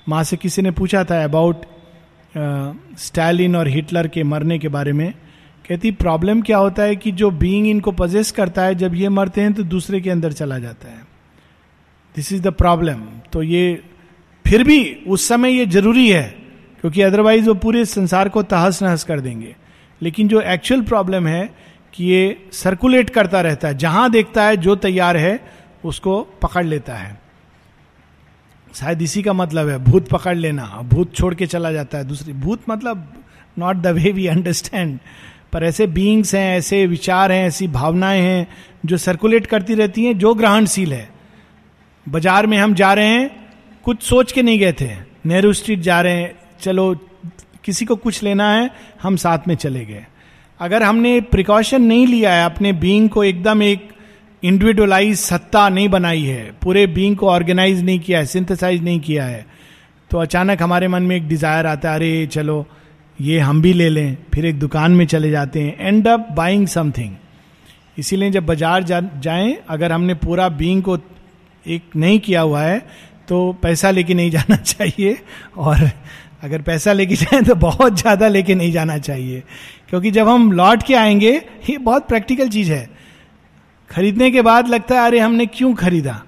माँ 0.10 0.24
से 0.24 0.38
किसी 0.38 0.62
ने 0.62 0.72
पूछा 0.82 1.04
था 1.12 1.24
अबाउट 1.24 1.66
स्टालिन 3.00 3.56
और 3.56 3.68
हिटलर 3.68 4.08
के 4.14 4.24
मरने 4.24 4.60
के 4.60 4.68
बारे 4.78 4.92
में 4.94 5.12
कहती 5.70 5.92
प्रॉब्लम 5.92 6.42
क्या 6.42 6.58
होता 6.58 6.84
है 6.84 6.96
कि 6.96 7.12
जो 7.22 7.30
बीइंग 7.42 7.68
इनको 7.68 7.92
पजेस 8.00 8.32
करता 8.40 8.62
है 8.66 8.76
जब 8.76 8.96
ये 8.96 9.10
मरते 9.10 9.42
हैं 9.42 9.54
तो 9.54 9.64
दूसरे 9.74 10.02
के 10.02 10.10
अंदर 10.10 10.32
चला 10.34 10.58
जाता 10.60 10.90
है 10.90 11.08
दिस 12.16 12.32
इज 12.34 12.42
द 12.42 12.52
प्रॉब्लम 12.62 13.02
तो 13.34 13.42
ये 13.44 13.66
फिर 14.48 14.64
भी 14.64 14.78
उस 15.12 15.28
समय 15.28 15.52
ये 15.58 15.66
जरूरी 15.76 16.10
है 16.10 16.24
क्योंकि 16.82 17.02
अदरवाइज 17.02 17.48
वो 17.48 17.54
पूरे 17.66 17.84
संसार 17.86 18.30
को 18.36 18.42
तहस 18.54 18.82
नहस 18.84 19.04
कर 19.04 19.20
देंगे 19.22 19.56
लेकिन 20.04 20.28
जो 20.28 20.42
एक्चुअल 20.42 20.82
प्रॉब्लम 20.92 21.28
है 21.28 21.46
कि 21.94 22.06
ये 22.06 22.24
सर्कुलेट 22.54 23.10
करता 23.10 23.42
रहता 23.42 23.68
है 23.68 23.78
जहां 23.78 24.10
देखता 24.12 24.44
है 24.46 24.58
जो 24.66 24.76
तैयार 24.86 25.18
है 25.18 25.40
उसको 25.92 26.22
पकड़ 26.42 26.66
लेता 26.66 26.96
है 26.96 27.18
शायद 28.76 29.02
इसी 29.02 29.22
का 29.24 29.34
मतलब 29.34 29.70
है 29.70 29.78
भूत 29.84 30.08
पकड़ 30.10 30.36
लेना 30.38 30.66
भूत 30.94 31.14
छोड़ 31.16 31.34
के 31.36 31.46
चला 31.48 31.72
जाता 31.72 31.98
है 31.98 32.06
दूसरी 32.08 32.34
भूत 32.46 32.64
मतलब 32.70 33.08
not 33.60 33.76
the 33.82 33.88
way 34.00 34.12
we 34.18 34.28
understand 34.28 34.98
पर 35.54 35.64
ऐसे 35.66 35.88
बींग्स 35.98 36.34
हैं 36.36 36.58
ऐसे 36.58 36.86
विचार 36.88 37.32
हैं 37.32 37.46
ऐसी 37.46 37.68
भावनाएं 37.78 38.22
हैं 38.22 38.48
जो 38.86 38.98
सर्कुलेट 39.08 39.46
करती 39.54 39.76
रहती 39.76 40.04
हैं 40.06 40.18
जो 40.20 40.34
ग्रहणशील 40.42 40.94
है 40.94 41.08
बाजार 42.12 42.46
में 42.48 42.58
हम 42.58 42.74
जा 42.76 42.94
रहे 42.94 43.08
हैं 43.08 43.30
कुछ 43.86 44.02
सोच 44.04 44.32
के 44.32 44.42
नहीं 44.44 44.60
गए 44.60 44.72
थे 44.80 44.90
नेहरू 45.32 45.52
स्ट्रीट 45.54 45.80
जा 45.88 46.00
रहे 46.02 46.22
हैं 46.22 46.32
चलो 46.62 46.86
किसी 47.66 47.86
को 47.86 47.96
कुछ 48.06 48.22
लेना 48.24 48.50
है 48.52 48.70
हम 49.02 49.16
साथ 49.24 49.48
में 49.48 49.56
चले 49.64 49.84
गए 49.86 50.06
अगर 50.68 50.84
हमने 50.84 51.20
प्रिकॉशन 51.34 51.82
नहीं 51.92 52.08
लिया 52.08 52.34
है 52.34 52.46
अपने 52.46 52.72
बींग 52.86 53.10
को 53.16 53.24
एकदम 53.24 53.62
एक 53.64 53.88
इंडिविजुअलाइज 54.52 55.18
सत्ता 55.20 55.68
नहीं 55.76 55.90
बनाई 55.98 56.24
है 56.24 56.52
पूरे 56.64 56.86
बींग 56.98 57.16
को 57.18 57.28
ऑर्गेनाइज 57.30 57.84
नहीं 57.84 58.00
किया 58.10 58.20
है 58.20 58.26
सिंथेसाइज 58.34 58.84
नहीं 58.84 59.00
किया 59.10 59.26
है 59.26 59.46
तो 60.12 60.18
अचानक 60.18 60.62
हमारे 60.64 60.88
मन 60.96 61.04
में 61.12 61.16
एक 61.16 61.28
डिज़ायर 61.28 61.66
आता 61.74 61.90
है 61.90 61.96
अरे 61.96 62.26
चलो 62.38 62.58
ये 63.28 63.40
हम 63.50 63.62
भी 63.62 63.74
ले 63.74 63.90
लें 63.90 64.18
फिर 64.34 64.46
एक 64.46 64.60
दुकान 64.60 64.92
में 65.02 65.06
चले 65.14 65.30
जाते 65.32 65.62
हैं 65.64 65.76
एंड 65.88 66.08
अप 66.08 66.28
बाइंग 66.38 66.68
समथिंग 66.76 67.16
इसीलिए 68.00 68.32
जब 68.32 68.46
बाजार 68.46 68.84
जा, 68.84 69.00
जाएं 69.28 69.56
अगर 69.70 69.92
हमने 69.92 70.14
पूरा 70.28 70.50
बींग 70.62 70.82
को 70.84 70.98
एक 71.74 71.96
नहीं 71.96 72.20
किया 72.28 72.42
हुआ 72.42 72.62
है 72.64 72.80
तो 73.28 73.38
पैसा 73.64 73.90
लेके 73.92 74.14
नहीं 74.14 74.32
जाना 74.32 74.56
चाहिए 74.56 75.18
और 75.68 75.90
अगर 76.44 76.62
पैसा 76.68 76.94
लेके 76.94 77.16
जाए 77.22 77.42
तो 77.44 77.56
बहुत 77.64 78.00
ज़्यादा 78.00 78.28
लेके 78.28 78.56
नहीं 78.56 78.72
जाना 78.72 78.98
चाहिए 78.98 79.44
क्योंकि 79.90 80.12
जब 80.18 80.28
हम 80.30 80.52
लौट 80.60 80.84
के 80.88 80.94
आएंगे 80.96 81.32
ये 81.70 81.78
बहुत 81.88 82.08
प्रैक्टिकल 82.08 82.50
चीज़ 82.50 82.72
है 82.72 82.90
खरीदने 83.92 84.30
के 84.32 84.42
बाद 84.48 84.68
लगता 84.70 84.96
है 85.00 85.06
अरे 85.08 85.20
हमने 85.20 85.46
क्यों 85.58 85.74
खरीदा 85.76 86.22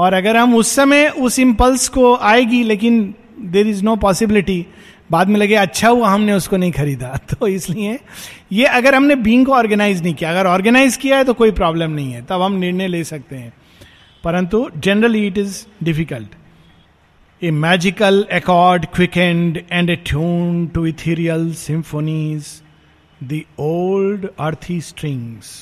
और 0.00 0.14
अगर 0.14 0.36
हम 0.36 0.54
उस 0.56 0.74
समय 0.76 1.08
उस 1.26 1.38
इम्पल्स 1.38 1.88
को 1.98 2.14
आएगी 2.30 2.62
लेकिन 2.64 3.02
देर 3.54 3.66
इज 3.68 3.82
नो 3.84 3.94
पॉसिबिलिटी 4.06 4.64
बाद 5.10 5.28
में 5.34 5.38
लगे 5.40 5.54
अच्छा 5.56 5.88
हुआ 5.88 6.08
हमने 6.10 6.32
उसको 6.32 6.56
नहीं 6.56 6.72
खरीदा 6.72 7.16
तो 7.30 7.48
इसलिए 7.48 7.98
ये 8.52 8.66
अगर 8.80 8.94
हमने 8.94 9.14
बींग 9.28 9.46
को 9.46 9.52
ऑर्गेनाइज 9.58 10.02
नहीं 10.02 10.14
किया 10.14 10.30
अगर 10.30 10.46
ऑर्गेनाइज 10.46 10.96
किया 11.04 11.16
है 11.18 11.24
तो 11.24 11.34
कोई 11.34 11.50
प्रॉब्लम 11.60 11.90
नहीं 11.90 12.12
है 12.12 12.24
तब 12.30 12.42
हम 12.42 12.54
निर्णय 12.64 12.88
ले 12.88 13.02
सकते 13.12 13.36
हैं 13.36 13.52
परंतु 14.23 14.69
generally 14.83 15.25
it 15.27 15.37
is 15.37 15.65
difficult 15.83 16.35
a 17.41 17.51
magical 17.51 18.25
accord 18.31 18.85
quick 18.95 19.17
and 19.17 19.61
and 19.71 19.89
a 19.89 19.95
tune 20.05 20.65
to 20.75 20.85
ethereal 20.85 21.53
symphonies 21.67 22.61
the 23.23 23.43
old 23.59 24.27
earthy 24.39 24.79
strings 24.81 25.53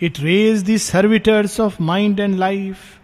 It 0.00 0.18
raised 0.18 0.66
the 0.66 0.76
servitors 0.78 1.60
of 1.60 1.78
mind 1.78 2.18
and 2.18 2.38
life 2.38 3.00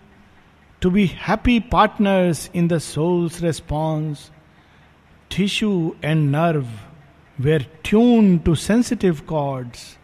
to 0.81 0.91
be 0.91 1.07
happy 1.07 1.61
partners 1.61 2.51
in 2.53 2.69
the 2.69 2.81
soul's 2.81 3.41
response. 3.43 4.31
Tissue 5.31 5.95
and 6.03 6.33
nerve 6.33 6.69
were 7.39 7.65
tuned 7.85 8.45
to 8.45 8.57
sensitive 8.57 9.27
chords. 9.27 9.99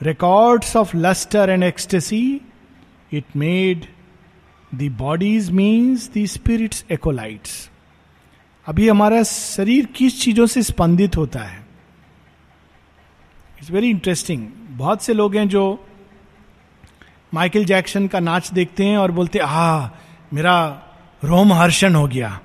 Records 0.00 0.74
of 0.74 0.94
luster 0.94 1.44
and 1.44 1.62
ecstasy, 1.62 2.42
it 3.13 3.35
made 3.37 3.85
the 4.75 4.89
bodies 4.99 5.49
means 5.61 6.09
the 6.15 6.25
spirits 6.31 6.83
acolytes 6.91 7.69
अभी 8.67 8.87
हमारा 8.89 9.21
शरीर 9.31 9.85
किस 9.95 10.21
चीजों 10.21 10.45
से 10.53 10.63
स्पंदित 10.63 11.17
होता 11.17 11.39
है 11.39 11.59
it's 13.59 13.71
very 13.71 13.89
interesting 13.89 14.47
बहुत 14.77 15.01
से 15.03 15.13
लोग 15.13 15.35
हैं 15.35 15.47
जो 15.49 15.63
माइकल 17.33 17.65
जैक्सन 17.65 18.07
का 18.07 18.19
नाच 18.19 18.49
देखते 18.53 18.85
हैं 18.85 18.97
और 18.97 19.11
बोलते 19.11 19.39
आ 19.43 19.87
मेरा 20.33 20.55
रोम 21.23 21.53
हर्षण 21.53 21.95
हो 21.95 22.07
गया 22.07 22.39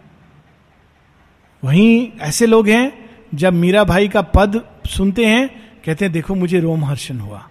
वहीं 1.64 2.10
ऐसे 2.28 2.46
लोग 2.46 2.68
हैं 2.68 3.38
जब 3.42 3.52
मीरा 3.52 3.84
भाई 3.84 4.08
का 4.08 4.22
पद 4.36 4.60
सुनते 4.90 5.26
हैं 5.26 5.48
कहते 5.84 6.04
हैं 6.04 6.12
देखो 6.12 6.34
मुझे 6.34 6.60
रोम 6.60 6.84
हर्षण 6.84 7.18
हुआ 7.18 7.46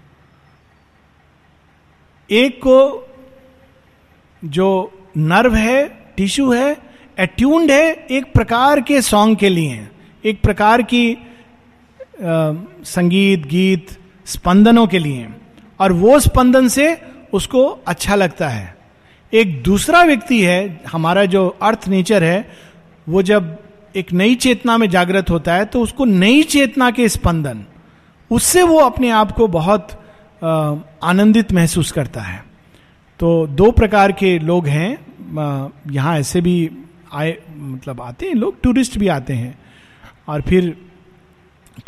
एक 2.38 2.58
को 2.66 3.08
जो 4.54 4.66
नर्व 5.18 5.56
है 5.56 5.88
टिश्यू 6.18 6.52
है 6.52 6.78
एट्यून्ड 7.20 7.72
है 7.72 7.86
एक 8.18 8.32
प्रकार 8.34 8.82
के 8.88 9.02
सॉन्ग 9.02 9.38
के 9.38 9.50
लिए 9.50 9.88
एक 10.30 10.42
प्रकार 10.42 10.82
की 10.94 11.04
आ, 11.14 12.54
संगीत 12.94 13.46
गीत 13.48 13.98
स्पंदनों 14.30 14.86
के 14.88 15.00
लिए 15.00 15.28
और 15.82 15.92
वो 16.04 16.20
स्पंदन 16.20 16.68
से 16.78 16.94
उसको 17.40 17.64
अच्छा 17.88 18.16
लगता 18.16 18.48
है 18.50 18.74
एक 19.40 19.62
दूसरा 19.64 20.04
व्यक्ति 20.04 20.42
है 20.44 20.60
हमारा 20.92 21.26
जो 21.36 21.48
अर्थ 21.70 21.88
नेचर 21.88 22.24
है 22.24 22.40
वो 23.10 23.22
जब 23.32 23.56
एक 23.98 24.12
नई 24.22 24.36
चेतना 24.46 24.78
में 24.78 24.90
जागृत 24.90 25.30
होता 25.30 25.54
है 25.56 25.66
तो 25.76 25.82
उसको 25.82 26.06
नई 26.06 26.42
चेतना 26.54 26.90
के 27.00 27.08
स्पंदन 27.10 27.66
उससे 28.38 28.62
वो 28.72 28.80
अपने 28.80 29.10
आप 29.20 29.32
को 29.38 29.48
बहुत 29.58 29.88
आनंदित 30.44 31.52
महसूस 31.54 31.92
करता 31.92 32.22
है 32.22 32.44
तो 33.20 33.46
दो 33.48 33.72
प्रकार 33.78 34.12
के 34.20 34.38
लोग 34.40 34.68
हैं 34.68 34.92
यहाँ 35.94 36.18
ऐसे 36.20 36.42
भी 36.42 36.70
आए 37.14 37.38
मतलब 37.56 38.02
आते 38.02 38.26
हैं 38.28 38.34
लोग 38.36 38.62
टूरिस्ट 38.64 38.98
भी 39.00 39.08
आते 39.16 39.34
हैं 39.34 39.58
और 40.30 40.42
फिर 40.48 40.76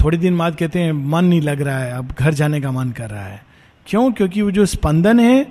थोड़े 0.04 0.18
दिन 0.18 0.38
बाद 0.38 0.56
कहते 0.58 0.80
हैं 0.80 0.92
मन 0.94 1.26
नहीं 1.26 1.42
लग 1.42 1.62
रहा 1.62 1.78
है 1.80 1.92
अब 1.98 2.12
घर 2.20 2.34
जाने 2.34 2.62
का 2.62 2.72
मन 2.72 2.92
कर 2.98 3.10
रहा 3.10 3.24
है 3.26 3.42
क्यों 3.88 4.12
क्योंकि 4.12 4.42
वो 4.42 4.52
जो 4.52 4.66
स्पंदन 4.74 5.20
है 5.20 5.42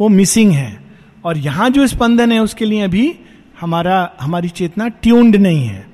वो 0.00 0.08
मिसिंग 0.08 0.52
है 0.52 0.72
और 1.26 1.38
यहाँ 1.46 1.68
जो 1.70 1.86
स्पंदन 1.86 2.32
है 2.32 2.38
उसके 2.40 2.64
लिए 2.64 2.80
अभी 2.84 3.10
हमारा 3.60 3.98
हमारी 4.20 4.48
चेतना 4.58 4.88
ट्यून्ड 5.06 5.36
नहीं 5.36 5.64
है 5.66 5.86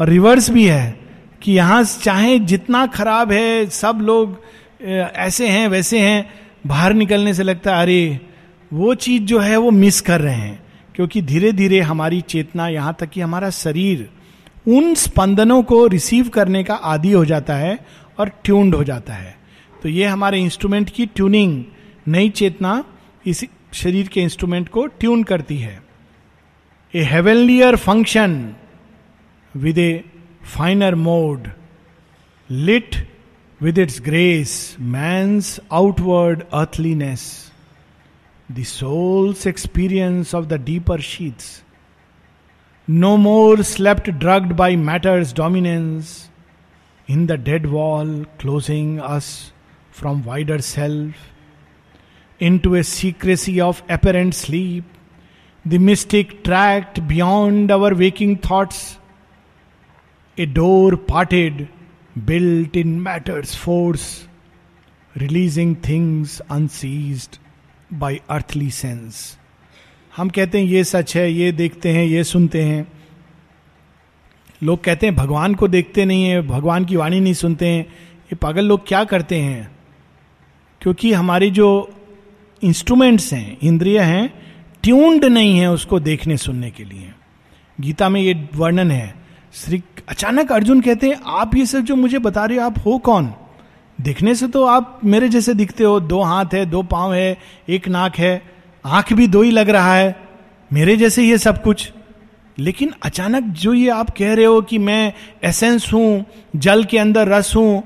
और 0.00 0.08
रिवर्स 0.08 0.50
भी 0.50 0.66
है 0.68 0.96
कि 1.42 1.52
यहाँ 1.52 1.82
चाहे 2.04 2.38
जितना 2.52 2.86
खराब 2.96 3.32
है 3.32 3.66
सब 3.80 3.98
लोग 4.02 4.38
ऐसे 4.82 5.46
हैं 5.48 5.66
वैसे 5.68 5.98
हैं 6.00 6.18
बाहर 6.66 6.92
निकलने 6.94 7.32
से 7.34 7.42
लगता 7.42 7.74
है 7.76 7.82
अरे 7.82 8.18
वो 8.72 8.94
चीज 8.94 9.22
जो 9.26 9.38
है 9.40 9.56
वो 9.56 9.70
मिस 9.70 10.00
कर 10.00 10.20
रहे 10.20 10.34
हैं 10.34 10.58
क्योंकि 10.94 11.22
धीरे 11.22 11.50
धीरे 11.52 11.80
हमारी 11.80 12.20
चेतना 12.28 12.68
यहाँ 12.68 12.94
तक 13.00 13.10
कि 13.10 13.20
हमारा 13.20 13.50
शरीर 13.50 14.08
उन 14.76 14.94
स्पंदनों 15.02 15.62
को 15.62 15.86
रिसीव 15.86 16.28
करने 16.34 16.62
का 16.64 16.74
आदि 16.92 17.12
हो 17.12 17.24
जाता 17.24 17.54
है 17.56 17.78
और 18.20 18.28
ट्यून्ड 18.44 18.74
हो 18.74 18.84
जाता 18.84 19.14
है 19.14 19.34
तो 19.82 19.88
ये 19.88 20.06
हमारे 20.06 20.38
इंस्ट्रूमेंट 20.42 20.90
की 20.94 21.06
ट्यूनिंग 21.16 21.62
नई 22.12 22.28
चेतना 22.40 22.82
इस 23.26 23.44
शरीर 23.82 24.08
के 24.12 24.20
इंस्ट्रूमेंट 24.22 24.68
को 24.76 24.86
ट्यून 25.00 25.22
करती 25.30 25.56
है 25.58 25.78
a 26.96 27.02
heavier 27.10 27.76
function 27.76 28.40
with 29.56 29.78
a 29.78 29.90
finer 30.56 30.94
mode 30.94 31.48
lit 32.50 32.94
with 33.60 33.76
its 33.76 33.98
grace, 33.98 34.76
man's 34.78 35.58
outward 35.70 36.46
earthliness, 36.52 37.50
the 38.48 38.62
soul's 38.62 39.46
experience 39.46 40.32
of 40.32 40.48
the 40.48 40.58
deeper 40.58 40.98
sheaths. 40.98 41.62
No 42.86 43.16
more 43.18 43.62
slept 43.64 44.16
drugged 44.18 44.56
by 44.56 44.76
matter's 44.76 45.32
dominance, 45.32 46.30
in 47.08 47.26
the 47.26 47.38
dead 47.38 47.70
wall, 47.70 48.24
closing 48.38 49.00
us 49.00 49.50
from 49.90 50.22
wider 50.24 50.60
self, 50.62 51.14
into 52.38 52.74
a 52.76 52.84
secrecy 52.84 53.60
of 53.60 53.82
apparent 53.88 54.34
sleep, 54.34 54.84
the 55.66 55.78
mystic 55.78 56.44
tracked 56.44 57.06
beyond 57.08 57.70
our 57.72 57.94
waking 57.94 58.38
thoughts, 58.38 58.98
a 60.36 60.46
door 60.46 60.96
parted 60.96 61.68
built 62.26 62.76
in 62.76 62.88
matter's 63.00 63.54
force 63.56 64.04
releasing 65.18 65.74
things 65.88 66.38
unseized 66.52 67.28
by 67.98 68.20
earthly 68.36 68.70
sense 68.78 69.20
हम 70.16 70.28
कहते 70.38 70.58
हैं 70.58 70.64
ये 70.66 70.82
सच 70.84 71.14
है 71.16 71.30
ये 71.32 71.50
देखते 71.60 71.88
हैं 71.96 72.04
ये 72.04 72.22
सुनते 72.30 72.62
हैं 72.62 72.86
लोग 74.62 74.82
कहते 74.84 75.06
हैं 75.06 75.14
भगवान 75.16 75.54
को 75.60 75.68
देखते 75.76 76.04
नहीं 76.04 76.24
है 76.28 76.40
भगवान 76.46 76.84
की 76.84 76.96
वाणी 76.96 77.20
नहीं 77.20 77.34
सुनते 77.42 77.68
हैं 77.68 77.80
ये 78.32 78.36
पागल 78.42 78.64
लोग 78.68 78.86
क्या 78.88 79.04
करते 79.12 79.36
हैं 79.40 79.70
क्योंकि 80.82 81.12
हमारी 81.12 81.50
जो 81.60 81.68
इंस्ट्रूमेंट्स 82.64 83.32
हैं 83.32 83.56
इंद्रिय 83.70 83.98
हैं 84.00 84.28
ट्यून्ड 84.82 85.24
नहीं 85.24 85.58
है 85.58 85.70
उसको 85.70 86.00
देखने 86.10 86.36
सुनने 86.46 86.70
के 86.70 86.84
लिए 86.84 87.12
गीता 87.80 88.08
में 88.08 88.20
ये 88.20 88.34
वर्णन 88.58 88.90
है 88.90 89.14
श्री 89.56 89.82
अचानक 90.08 90.50
अर्जुन 90.52 90.80
कहते 90.82 91.08
हैं 91.08 91.18
आप 91.40 91.54
ये 91.56 91.64
सब 91.66 91.84
जो 91.90 91.94
मुझे 91.96 92.18
बता 92.24 92.44
रहे 92.44 92.56
हो 92.58 92.64
आप 92.64 92.78
हो 92.86 92.96
कौन 93.04 93.32
दिखने 94.04 94.34
से 94.34 94.46
तो 94.56 94.64
आप 94.66 95.00
मेरे 95.04 95.28
जैसे 95.28 95.54
दिखते 95.54 95.84
हो 95.84 95.98
दो 96.00 96.20
हाथ 96.22 96.54
है 96.54 96.64
दो 96.70 96.82
पांव 96.90 97.14
है 97.14 97.36
एक 97.76 97.88
नाक 97.94 98.16
है 98.16 98.40
आंख 98.86 99.12
भी 99.12 99.26
दो 99.28 99.42
ही 99.42 99.50
लग 99.50 99.68
रहा 99.76 99.94
है 99.94 100.14
मेरे 100.72 100.96
जैसे 100.96 101.22
ये 101.24 101.38
सब 101.38 101.62
कुछ 101.62 101.90
लेकिन 102.58 102.92
अचानक 103.04 103.44
जो 103.62 103.72
ये 103.74 103.88
आप 103.90 104.10
कह 104.18 104.34
रहे 104.34 104.44
हो 104.44 104.60
कि 104.70 104.78
मैं 104.78 105.12
एसेंस 105.50 105.92
हूं 105.92 106.58
जल 106.60 106.84
के 106.92 106.98
अंदर 106.98 107.28
रस 107.28 107.54
हूं 107.56 107.80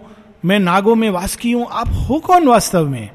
मैं 0.48 0.58
नागों 0.58 0.94
में 0.96 1.08
वास 1.16 1.36
की 1.42 1.52
हूं 1.52 1.64
आप 1.80 1.88
हो 2.08 2.18
कौन 2.26 2.48
वास्तव 2.48 2.88
में 2.90 3.10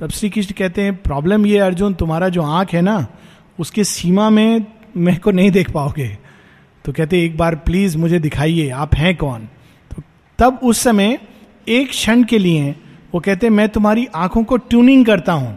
तब 0.00 0.10
श्री 0.14 0.30
कृष्ण 0.30 0.54
कहते 0.58 0.82
हैं 0.82 0.96
प्रॉब्लम 1.02 1.46
ये 1.46 1.58
अर्जुन 1.66 1.94
तुम्हारा 2.02 2.28
जो 2.38 2.42
आंख 2.42 2.72
है 2.74 2.80
ना 2.82 3.04
उसके 3.60 3.84
सीमा 3.84 4.28
में 4.30 4.64
मेरे 4.96 5.18
को 5.24 5.30
नहीं 5.30 5.50
देख 5.50 5.70
पाओगे 5.74 6.16
तो 6.88 6.92
कहते 6.96 7.18
एक 7.24 7.36
बार 7.38 7.54
प्लीज 7.64 7.94
मुझे 8.02 8.18
दिखाइए 8.26 8.68
आप 8.82 8.94
हैं 8.96 9.14
कौन 9.22 9.40
तो 9.94 10.02
तब 10.38 10.60
उस 10.64 10.78
समय 10.82 11.18
एक 11.78 11.88
क्षण 11.90 12.22
के 12.30 12.38
लिए 12.38 12.70
वो 13.14 13.20
कहते 13.24 13.50
मैं 13.56 13.68
तुम्हारी 13.72 14.06
आंखों 14.16 14.42
को 14.52 14.56
ट्यूनिंग 14.56 15.04
करता 15.06 15.32
हूं 15.32 15.52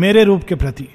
मेरे 0.00 0.24
रूप 0.30 0.42
के 0.48 0.54
प्रति 0.64 0.86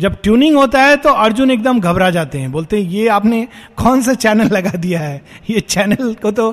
जब 0.00 0.16
ट्यूनिंग 0.22 0.56
होता 0.56 0.82
है 0.82 0.96
तो 1.04 1.10
अर्जुन 1.26 1.50
एकदम 1.50 1.80
घबरा 1.80 2.08
जाते 2.16 2.38
हैं 2.38 2.50
बोलते 2.52 2.80
हैं 2.82 2.90
ये 2.90 3.06
आपने 3.18 3.46
कौन 3.82 4.02
सा 4.02 4.14
चैनल 4.24 4.48
लगा 4.54 4.70
दिया 4.86 5.00
है 5.00 5.20
ये 5.50 5.60
चैनल 5.60 6.12
को 6.22 6.30
तो 6.40 6.52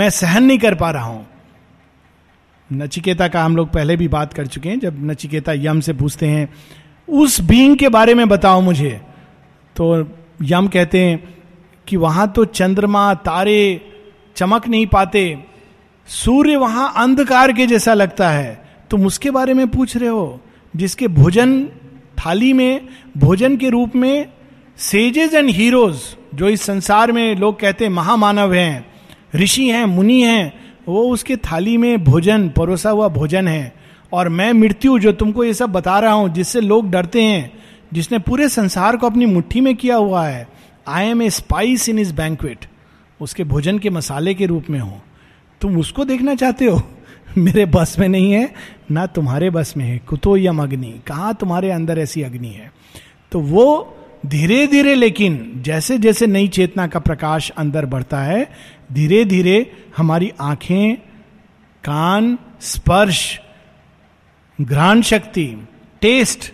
मैं 0.00 0.10
सहन 0.20 0.44
नहीं 0.46 0.58
कर 0.66 0.74
पा 0.84 0.90
रहा 0.98 1.04
हूं 1.04 2.76
नचिकेता 2.84 3.28
का 3.36 3.44
हम 3.44 3.56
लोग 3.56 3.70
पहले 3.78 3.96
भी 4.02 4.08
बात 4.18 4.34
कर 4.40 4.46
चुके 4.56 4.68
हैं 4.68 4.80
जब 4.80 5.00
नचिकेता 5.10 5.52
यम 5.64 5.80
से 5.88 5.92
पूछते 6.04 6.28
हैं 6.36 6.48
उस 7.24 7.40
बींग 7.54 7.76
के 7.84 7.88
बारे 7.98 8.14
में 8.20 8.28
बताओ 8.36 8.60
मुझे 8.70 8.92
तो 9.76 9.90
यम 10.54 10.68
कहते 10.78 11.04
हैं 11.04 11.36
कि 11.88 11.96
वहां 11.96 12.26
तो 12.36 12.44
चंद्रमा 12.58 13.12
तारे 13.26 13.60
चमक 14.36 14.66
नहीं 14.68 14.86
पाते 14.86 15.20
सूर्य 16.22 16.56
वहां 16.56 16.88
अंधकार 17.02 17.52
के 17.52 17.66
जैसा 17.66 17.94
लगता 17.94 18.28
है 18.30 18.52
तुम 18.90 19.06
उसके 19.06 19.30
बारे 19.30 19.54
में 19.54 19.66
पूछ 19.70 19.96
रहे 19.96 20.08
हो 20.08 20.26
जिसके 20.76 21.08
भोजन 21.18 21.52
थाली 22.24 22.52
में 22.60 22.80
भोजन 23.18 23.56
के 23.56 23.68
रूप 23.70 23.94
में 24.04 24.28
सेजेज 24.90 25.34
एंड 25.34 25.48
हीरोज 25.50 25.96
जो 26.38 26.48
इस 26.48 26.62
संसार 26.66 27.12
में 27.12 27.34
लोग 27.36 27.58
कहते 27.60 27.84
हैं 27.84 27.92
महामानव 27.92 28.52
हैं 28.54 28.86
ऋषि 29.42 29.66
हैं 29.68 29.84
मुनि 29.94 30.20
हैं 30.22 30.52
वो 30.88 31.02
उसके 31.12 31.36
थाली 31.50 31.76
में 31.76 32.04
भोजन 32.04 32.48
परोसा 32.56 32.90
हुआ 32.90 33.08
भोजन 33.16 33.48
है 33.48 33.72
और 34.18 34.28
मैं 34.40 34.52
मृत्यु 34.58 34.98
जो 34.98 35.12
तुमको 35.22 35.44
ये 35.44 35.54
सब 35.54 35.72
बता 35.72 35.98
रहा 36.00 36.12
हूँ 36.12 36.28
जिससे 36.34 36.60
लोग 36.60 36.90
डरते 36.90 37.22
हैं 37.22 37.50
जिसने 37.94 38.18
पूरे 38.28 38.48
संसार 38.58 38.96
को 39.02 39.06
अपनी 39.06 39.26
मुट्ठी 39.26 39.60
में 39.60 39.74
किया 39.76 39.96
हुआ 39.96 40.24
है 40.26 40.46
I 40.88 41.06
am 41.06 41.22
a 41.22 41.28
spice 41.40 41.88
in 41.88 41.98
is 41.98 42.10
banquet 42.20 42.64
उसके 43.22 43.44
भोजन 43.52 43.78
के 43.78 43.90
मसाले 43.90 44.34
के 44.34 44.46
रूप 44.46 44.64
में 44.70 44.78
हो 44.80 45.00
तुम 45.60 45.76
उसको 45.78 46.04
देखना 46.10 46.34
चाहते 46.42 46.64
हो 46.66 46.80
मेरे 47.38 47.64
बस 47.72 47.98
में 47.98 48.08
नहीं 48.08 48.32
है 48.32 48.50
ना 48.92 49.04
तुम्हारे 49.16 49.48
बस 49.56 49.72
में 49.76 49.84
है 49.84 49.98
कुतो 50.08 50.36
यम 50.36 50.62
अग्नि 50.62 50.92
कहाँ 51.06 51.34
तुम्हारे 51.40 51.70
अंदर 51.70 51.98
ऐसी 51.98 52.22
अग्नि 52.28 52.48
है 52.50 52.70
तो 53.32 53.40
वो 53.54 53.64
धीरे 54.26 54.66
धीरे 54.66 54.94
लेकिन 54.94 55.36
जैसे 55.66 55.98
जैसे 56.04 56.26
नई 56.26 56.48
चेतना 56.58 56.86
का 56.94 56.98
प्रकाश 57.08 57.50
अंदर 57.64 57.86
बढ़ता 57.94 58.22
है 58.22 58.40
धीरे 58.92 59.24
धीरे 59.32 59.56
हमारी 59.96 60.30
आंखें 60.48 60.96
कान 61.90 62.36
स्पर्श 62.70 63.20
घ्राण 64.60 65.02
शक्ति 65.10 65.44
टेस्ट 66.02 66.52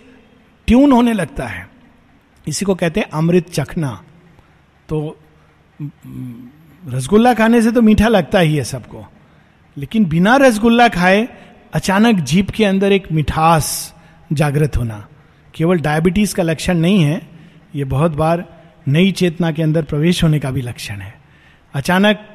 ट्यून 0.66 0.92
होने 0.92 1.12
लगता 1.20 1.46
है 1.54 1.66
इसी 2.48 2.64
को 2.64 2.74
कहते 2.82 3.00
हैं 3.00 3.06
अमृत 3.22 3.50
चखना 3.52 3.98
तो 4.88 5.16
रसगुल्ला 6.92 7.32
खाने 7.34 7.60
से 7.62 7.70
तो 7.72 7.82
मीठा 7.82 8.08
लगता 8.08 8.38
ही 8.38 8.56
है 8.56 8.64
सबको 8.64 9.04
लेकिन 9.78 10.04
बिना 10.08 10.36
रसगुल्ला 10.40 10.88
खाए 10.96 11.28
अचानक 11.74 12.16
जीप 12.30 12.50
के 12.56 12.64
अंदर 12.64 12.92
एक 12.92 13.06
मिठास 13.12 13.70
जागृत 14.40 14.76
होना 14.76 15.06
केवल 15.54 15.78
डायबिटीज 15.80 16.32
का 16.34 16.42
लक्षण 16.42 16.76
नहीं 16.78 17.02
है 17.02 17.20
ये 17.76 17.84
बहुत 17.94 18.12
बार 18.16 18.44
नई 18.96 19.10
चेतना 19.20 19.50
के 19.52 19.62
अंदर 19.62 19.84
प्रवेश 19.92 20.22
होने 20.24 20.38
का 20.40 20.50
भी 20.50 20.62
लक्षण 20.62 21.00
है 21.00 21.12
अचानक 21.80 22.26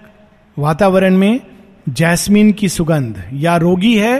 वातावरण 0.59 1.17
में 1.17 1.39
जैस्मिन 2.01 2.51
की 2.61 2.69
सुगंध 2.69 3.23
या 3.41 3.55
रोगी 3.67 3.97
है 3.97 4.17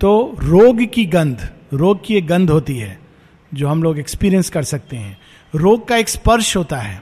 तो 0.00 0.12
रोग 0.42 0.80
की 0.94 1.04
गंध 1.16 1.48
रोग 1.74 2.04
की 2.06 2.16
एक 2.16 2.26
गंध 2.26 2.50
होती 2.50 2.76
है 2.78 2.98
जो 3.54 3.68
हम 3.68 3.82
लोग 3.82 3.98
एक्सपीरियंस 3.98 4.50
कर 4.50 4.62
सकते 4.72 4.96
हैं 4.96 5.16
रोग 5.54 5.86
का 5.88 5.96
एक 5.96 6.08
स्पर्श 6.08 6.56
होता 6.56 6.76
है 6.78 7.00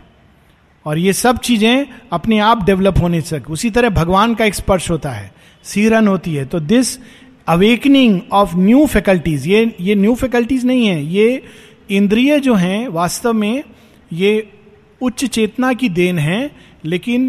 और 0.87 0.99
ये 0.99 1.12
सब 1.12 1.38
चीजें 1.44 1.85
अपने 2.12 2.38
आप 2.47 2.64
डेवलप 2.64 2.99
होने 3.03 3.20
तक 3.31 3.51
उसी 3.51 3.70
तरह 3.77 3.90
भगवान 3.90 4.35
का 4.35 4.44
एक 4.44 4.55
स्पर्श 4.55 4.90
होता 4.90 5.11
है 5.11 5.31
सीरन 5.73 6.09
होती 6.09 6.35
है 6.35 6.44
तो 6.55 6.61
this 6.73 6.97
awakening 7.49 8.20
of 8.33 8.53
new 8.57 8.85
faculties 8.92 9.47
ये 9.49 9.64
ये 9.81 9.94
न्यू 9.94 10.14
फैकल्टीज 10.25 10.64
नहीं 10.66 10.87
है 10.87 11.03
ये 11.12 11.42
इंद्रिय 11.99 12.38
जो 12.40 12.55
हैं 12.55 12.87
वास्तव 12.88 13.33
में 13.42 13.62
ये 14.12 14.31
उच्च 15.03 15.25
चेतना 15.25 15.73
की 15.81 15.88
देन 15.99 16.18
है 16.18 16.40
लेकिन 16.85 17.27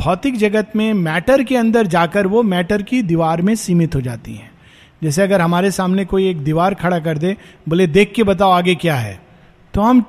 भौतिक 0.00 0.36
जगत 0.38 0.72
में 0.76 0.92
मैटर 0.94 1.42
के 1.50 1.56
अंदर 1.56 1.86
जाकर 1.94 2.26
वो 2.26 2.42
मैटर 2.42 2.82
की 2.90 3.02
दीवार 3.12 3.42
में 3.48 3.54
सीमित 3.62 3.94
हो 3.94 4.00
जाती 4.00 4.34
हैं 4.34 4.50
जैसे 5.02 5.22
अगर 5.22 5.40
हमारे 5.40 5.70
सामने 5.70 6.04
कोई 6.12 6.28
एक 6.28 6.42
दीवार 6.44 6.74
खड़ा 6.82 6.98
कर 7.06 7.18
दे 7.18 7.36
बोले 7.68 7.86
देख 7.86 8.12
के 8.16 8.22
बताओ 8.30 8.50
आगे 8.52 8.74
क्या 8.86 8.96
है 8.96 9.18
तो 9.74 9.80
हम 9.82 10.04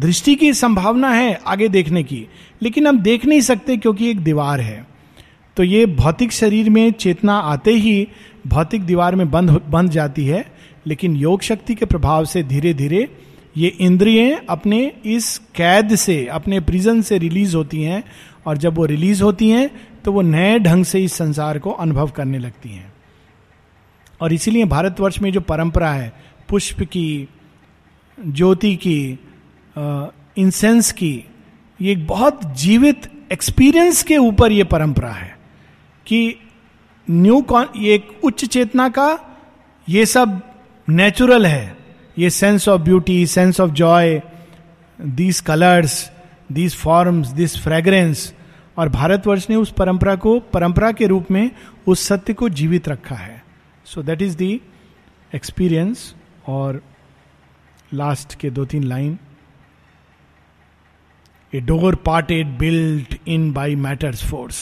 दृष्टि 0.00 0.34
की 0.36 0.52
संभावना 0.54 1.08
है 1.10 1.38
आगे 1.48 1.68
देखने 1.74 2.02
की 2.04 2.26
लेकिन 2.62 2.86
हम 2.86 2.98
देख 3.02 3.24
नहीं 3.26 3.40
सकते 3.40 3.76
क्योंकि 3.76 4.10
एक 4.10 4.20
दीवार 4.24 4.60
है 4.60 4.84
तो 5.56 5.62
ये 5.64 5.84
भौतिक 6.00 6.32
शरीर 6.32 6.68
में 6.70 6.90
चेतना 7.04 7.36
आते 7.52 7.70
ही 7.84 7.96
भौतिक 8.54 8.82
दीवार 8.86 9.14
में 9.16 9.30
बंद 9.30 9.50
बंध 9.72 9.90
जाती 9.90 10.24
है 10.26 10.44
लेकिन 10.86 11.16
योग 11.16 11.42
शक्ति 11.42 11.74
के 11.74 11.84
प्रभाव 11.92 12.24
से 12.32 12.42
धीरे 12.52 12.72
धीरे 12.80 13.08
ये 13.56 13.68
इंद्रिय 13.88 14.32
अपने 14.50 14.80
इस 15.16 15.36
कैद 15.56 15.94
से 16.04 16.24
अपने 16.38 16.60
प्रिजन 16.70 17.00
से 17.10 17.18
रिलीज 17.18 17.54
होती 17.54 17.82
हैं 17.82 18.02
और 18.46 18.56
जब 18.64 18.74
वो 18.76 18.84
रिलीज 18.86 19.22
होती 19.22 19.48
हैं 19.50 19.70
तो 20.04 20.12
वो 20.12 20.22
नए 20.22 20.58
ढंग 20.66 20.84
से 20.90 21.00
इस 21.04 21.14
संसार 21.22 21.58
को 21.66 21.70
अनुभव 21.84 22.10
करने 22.16 22.38
लगती 22.38 22.68
हैं 22.74 22.92
और 24.22 24.32
इसीलिए 24.32 24.64
भारतवर्ष 24.74 25.18
में 25.22 25.30
जो 25.32 25.40
परंपरा 25.52 25.92
है 25.92 26.12
पुष्प 26.48 26.82
की 26.92 27.06
ज्योति 28.36 28.74
की 28.84 28.98
इंसेंस 29.78 30.90
की 30.92 31.12
ये 31.80 31.92
एक 31.92 32.06
बहुत 32.06 32.40
जीवित 32.60 33.10
एक्सपीरियंस 33.32 34.02
के 34.10 34.16
ऊपर 34.18 34.52
ये 34.52 34.64
परंपरा 34.72 35.10
है 35.12 35.34
कि 36.06 36.20
न्यू 37.10 37.40
कॉन 37.50 37.66
ये 37.76 37.94
एक 37.94 38.20
उच्च 38.24 38.44
चेतना 38.44 38.88
का 38.98 39.08
ये 39.88 40.06
सब 40.06 40.40
नेचुरल 40.88 41.46
है 41.46 41.76
ये 42.18 42.30
sense 42.30 42.68
of 42.68 42.80
beauty 42.80 43.26
sense 43.26 43.60
of 43.60 43.70
joy 43.82 44.20
these 45.20 45.40
colours 45.46 46.00
these 46.52 46.76
forms 46.76 47.28
this 47.40 47.58
fragrance 47.62 48.32
और 48.78 48.88
भारतवर्ष 48.88 49.48
ने 49.50 49.56
उस 49.56 49.70
परंपरा 49.78 50.14
को 50.24 50.38
परंपरा 50.54 50.90
के 50.92 51.06
रूप 51.06 51.30
में 51.30 51.50
उस 51.94 52.06
सत्य 52.08 52.34
को 52.42 52.48
जीवित 52.60 52.88
रखा 52.88 53.14
है 53.14 53.42
so 53.94 54.02
that 54.02 54.22
is 54.22 54.34
the 54.36 54.60
experience 55.34 56.14
और 56.56 56.82
लास्ट 57.94 58.34
के 58.40 58.50
दो 58.50 58.64
तीन 58.74 58.84
line 58.88 59.18
a 61.56 61.60
door 61.66 61.94
parted 62.06 62.46
built 62.58 63.16
in 63.34 63.52
by 63.52 63.74
matter's 63.84 64.22
force 64.30 64.56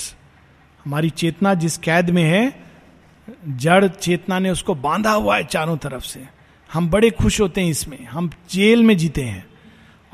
हमारी 0.84 1.08
चेतना 1.20 1.54
जिस 1.64 1.76
कैद 1.86 2.10
में 2.18 2.22
है 2.22 2.42
जड़ 3.64 3.86
चेतना 3.88 4.38
ने 4.38 4.50
उसको 4.50 4.74
बांधा 4.88 5.12
हुआ 5.12 5.36
है 5.36 5.44
चारों 5.54 5.76
तरफ 5.84 6.02
से 6.10 6.20
हम 6.72 6.88
बड़े 6.90 7.10
खुश 7.22 7.40
होते 7.40 7.60
हैं 7.60 7.68
इसमें 7.70 7.98
हम 8.10 8.30
जेल 8.50 8.82
में 8.90 8.96
जीते 8.96 9.22
हैं 9.22 9.44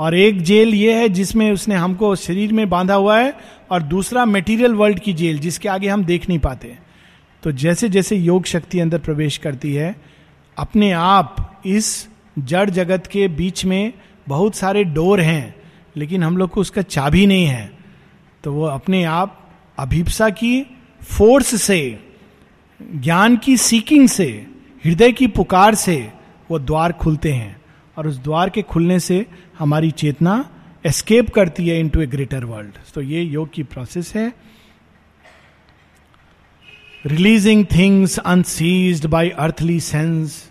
और 0.05 0.15
एक 0.17 0.41
जेल 0.51 0.75
ये 0.75 0.95
है 1.01 1.09
जिसमें 1.19 1.51
उसने 1.53 1.75
हमको 1.85 2.15
शरीर 2.17 2.53
में 2.59 2.69
बांधा 2.71 2.95
हुआ 3.05 3.19
है 3.19 3.35
और 3.73 3.83
दूसरा 3.95 4.25
मेटीरियल 4.35 4.75
वर्ल्ड 4.75 5.01
की 5.09 5.13
जेल 5.23 5.39
जिसके 5.47 5.69
आगे 5.69 5.89
हम 5.89 6.05
देख 6.05 6.29
नहीं 6.29 6.39
पाते 6.47 6.77
तो 7.43 7.53
जैसे 7.65 7.89
जैसे 7.97 8.17
योग 8.17 8.45
शक्ति 8.55 8.81
अंदर 8.81 8.99
प्रवेश 9.09 9.37
करती 9.47 9.75
है 9.75 9.95
अपने 10.65 10.91
आप 11.03 11.63
इस 11.75 11.93
जड़ 12.53 12.69
जगत 12.81 13.07
के 13.13 13.27
बीच 13.43 13.65
में 13.73 13.93
बहुत 14.29 14.55
सारे 14.57 14.85
डोर 15.01 15.21
हैं 15.31 15.45
लेकिन 15.97 16.23
हम 16.23 16.37
लोग 16.37 16.51
को 16.51 16.61
उसका 16.61 16.83
चाबी 16.83 17.27
नहीं 17.27 17.47
है 17.47 17.71
तो 18.45 18.53
वो 18.53 18.65
अपने 18.67 19.03
आप 19.05 19.37
अभिप्सा 19.79 20.29
की 20.39 20.61
फोर्स 21.17 21.61
से 21.63 21.81
ज्ञान 22.83 23.37
की 23.45 23.57
सीकिंग 23.57 24.09
से 24.09 24.25
हृदय 24.85 25.13
की 25.13 25.27
पुकार 25.39 25.75
से 25.85 25.97
वो 26.51 26.59
द्वार 26.59 26.93
खुलते 27.01 27.33
हैं 27.33 27.57
और 27.99 28.07
उस 28.09 28.19
द्वार 28.23 28.51
के 28.51 28.63
खुलने 28.71 28.99
से 29.01 29.25
हमारी 29.59 29.91
चेतना 30.03 30.35
एस्केप 30.87 31.31
करती 31.35 31.69
है 31.69 31.79
इनटू 31.81 32.01
ए 32.01 32.07
ग्रेटर 32.15 32.45
वर्ल्ड 32.45 32.75
तो 32.95 33.03
ये 33.03 33.23
योग 33.23 33.51
की 33.53 33.63
प्रोसेस 33.73 34.13
है 34.17 34.33
releasing 37.07 37.65
things 37.75 38.19
unseized 38.19 39.05
by 39.17 39.29
earthly 39.45 39.79
sense 39.81 40.43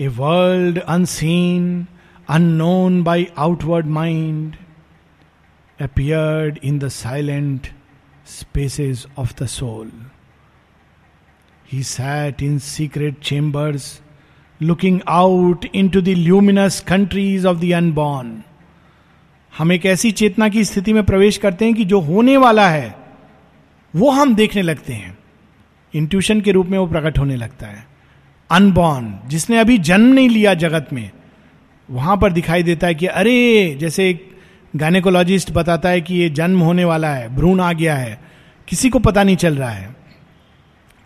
a 0.00 0.08
world 0.18 0.78
unseen 0.78 1.86
unknown 2.30 3.02
by 3.04 3.26
outward 3.38 3.86
mind 3.98 4.56
appeared 5.78 6.58
in 6.62 6.78
the 6.78 6.88
silent 6.90 7.70
spaces 8.24 9.06
of 9.16 9.34
the 9.36 9.46
soul. 9.48 9.86
He 11.64 11.82
sat 11.82 12.40
in 12.42 12.60
secret 12.60 13.20
chambers, 13.20 14.00
looking 14.60 15.02
out 15.06 15.64
into 15.74 16.00
the 16.00 16.14
luminous 16.14 16.80
countries 16.80 17.44
of 17.44 17.60
the 17.60 17.74
unborn. 17.80 18.28
हम 19.58 19.72
एक 19.72 19.84
ऐसी 19.86 20.10
चेतना 20.20 20.48
की 20.48 20.64
स्थिति 20.64 20.92
में 20.92 21.02
प्रवेश 21.06 21.36
करते 21.44 21.64
हैं 21.64 21.74
कि 21.74 21.84
जो 21.92 22.00
होने 22.08 22.36
वाला 22.36 22.68
है 22.70 22.94
वो 23.96 24.10
हम 24.10 24.34
देखने 24.36 24.62
लगते 24.62 24.92
हैं 24.92 25.16
इंट्यूशन 25.96 26.40
के 26.48 26.52
रूप 26.52 26.66
में 26.70 26.76
वो 26.78 26.86
प्रकट 26.86 27.18
होने 27.18 27.36
लगता 27.36 27.66
है 27.66 27.84
अनबॉर्न 28.56 29.12
जिसने 29.28 29.58
अभी 29.58 29.76
जन्म 29.90 30.12
नहीं 30.14 30.28
लिया 30.28 30.54
जगत 30.64 30.88
में 30.92 31.10
वहां 31.90 32.16
पर 32.18 32.32
दिखाई 32.32 32.62
देता 32.62 32.86
है 32.86 32.94
कि 32.94 33.06
अरे 33.20 33.36
जैसे 33.80 34.08
एक 34.10 34.28
गायनेकोलॉजिस्ट 34.78 35.50
बताता 35.54 35.88
है 35.88 36.00
कि 36.06 36.14
ये 36.14 36.28
जन्म 36.38 36.60
होने 36.60 36.84
वाला 36.84 37.12
है 37.14 37.28
भ्रूण 37.36 37.60
आ 37.60 37.72
गया 37.72 37.94
है 37.96 38.18
किसी 38.68 38.90
को 38.90 38.98
पता 39.08 39.22
नहीं 39.24 39.36
चल 39.44 39.56
रहा 39.56 39.70
है 39.70 39.94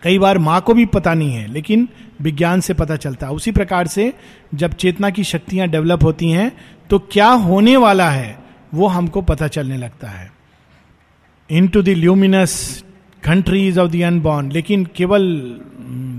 कई 0.03 0.17
बार 0.19 0.37
माँ 0.47 0.59
को 0.67 0.73
भी 0.73 0.85
पता 0.95 1.13
नहीं 1.13 1.33
है 1.33 1.47
लेकिन 1.53 1.87
विज्ञान 2.27 2.61
से 2.67 2.73
पता 2.79 2.95
चलता 3.05 3.27
है 3.27 3.33
उसी 3.33 3.51
प्रकार 3.57 3.87
से 3.95 4.11
जब 4.63 4.73
चेतना 4.83 5.09
की 5.17 5.23
शक्तियां 5.31 5.69
डेवलप 5.71 6.03
होती 6.03 6.29
हैं 6.29 6.51
तो 6.89 6.99
क्या 7.11 7.27
होने 7.47 7.75
वाला 7.85 8.09
है 8.11 8.37
वो 8.75 8.87
हमको 8.95 9.21
पता 9.31 9.47
चलने 9.57 9.77
लगता 9.77 10.07
है 10.09 10.29
into 11.67 11.81
luminous 11.89 12.53
countries 13.25 13.77
of 13.79 13.89
the 13.91 14.01
unborn 14.07 14.51
लेकिन 14.51 14.85
केवल 14.95 15.23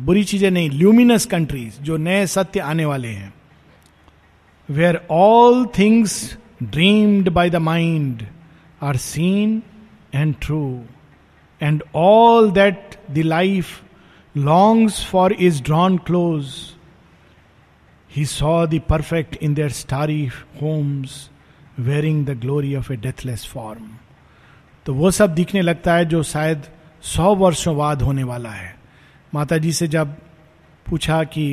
बुरी 0.07 0.23
चीजें 0.33 0.51
नहीं 0.51 0.71
ल्यूमिनस 0.71 1.27
कंट्रीज 1.35 1.81
जो 1.89 1.97
नए 2.09 2.27
सत्य 2.37 2.61
आने 2.73 2.85
वाले 2.85 3.09
हैं 3.09 3.33
where 4.71 5.01
all 5.11 5.65
things 5.79 6.21
dreamed 6.71 7.29
by 7.33 7.51
the 7.51 7.57
mind 7.69 8.23
are 8.85 8.97
seen 9.07 9.63
and 10.15 10.35
true 10.43 10.65
and 11.63 11.83
all 11.97 12.51
that 12.53 12.97
the 13.15 13.19
life 13.19 13.81
longs 14.37 15.05
for 15.11 15.33
is 15.49 15.63
drawn 15.65 15.97
close 16.07 16.53
he 18.17 18.25
saw 18.35 18.55
the 18.67 18.81
perfect 18.91 19.37
in 19.43 19.55
their 19.55 19.71
starry 19.83 20.25
homes 20.63 21.19
wearing 21.79 22.25
the 22.27 22.39
glory 22.41 22.75
of 22.77 22.91
a 22.91 22.97
deathless 23.07 23.47
form 23.53 23.89
तो 24.87 24.95
वो 24.95 25.11
सब 25.21 25.35
दिखने 25.35 25.61
लगता 25.63 25.95
है 25.95 26.05
जो 26.09 26.23
शायद 26.33 26.63
सौ 27.17 27.35
वर्षों 27.35 27.77
बाद 27.77 28.03
होने 28.03 28.25
वाला 28.25 28.51
है 28.51 28.75
माता 29.35 29.59
जी 29.59 29.73
से 29.73 29.87
जब 29.89 30.09
पूछा 30.89 31.23
कि 31.35 31.47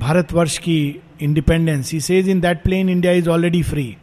भारतवर्ष 0.00 0.58
की 0.68 0.78
independence 1.22 1.90
he 1.92 2.00
says 2.00 2.28
in 2.30 2.40
that 2.40 2.62
plane 2.62 2.88
India 2.90 3.12
is 3.20 3.28
already 3.36 3.62
free 3.62 3.94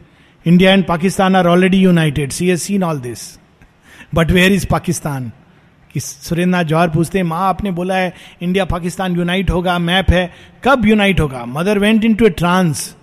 India 0.46 0.72
and 0.72 0.84
Pakistan 0.86 1.36
are 1.36 1.46
already 1.46 1.78
united 1.82 2.30
see 2.32 2.48
as 2.50 2.60
seen 2.60 2.82
all 2.84 2.98
this 3.00 3.20
but 4.14 4.30
where 4.32 4.52
is 4.52 4.66
Pakistan 4.70 5.30
Surendra 6.00 6.62
Johar 6.68 6.88
पूछते 6.90 7.18
हैं 7.18 7.24
माँ 7.26 7.40
आपने 7.48 7.70
बोला 7.72 7.94
है 7.96 8.12
इंडिया 8.42 8.64
पाकिस्तान 8.70 9.16
यूनाइट 9.16 9.50
होगा 9.50 9.78
मैप 9.78 10.10
है 10.10 10.28
कब 10.64 10.86
यूनाइट 10.86 11.20
होगा 11.20 11.44
mother 11.48 11.78
went 11.78 12.04
into 12.22 12.26
a 12.26 12.30
trance 12.30 12.94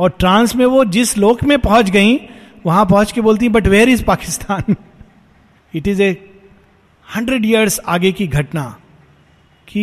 और 0.00 0.14
ट्रांस 0.18 0.54
में 0.56 0.64
वो 0.66 0.84
जिस 0.94 1.16
लोक 1.18 1.42
में 1.50 1.58
पहुंच 1.62 1.90
गई 1.96 2.16
वहां 2.66 2.84
पहुंच 2.92 3.12
के 3.12 3.20
बोलती 3.20 3.48
but 3.56 3.66
where 3.74 3.88
is 3.88 4.04
Pakistan 4.04 4.76
it 5.74 5.88
is 5.88 6.00
a 6.00 6.10
hundred 7.16 7.46
years 7.46 7.78
आगे 7.96 8.12
की 8.22 8.26
घटना 8.26 8.64
कि 9.68 9.82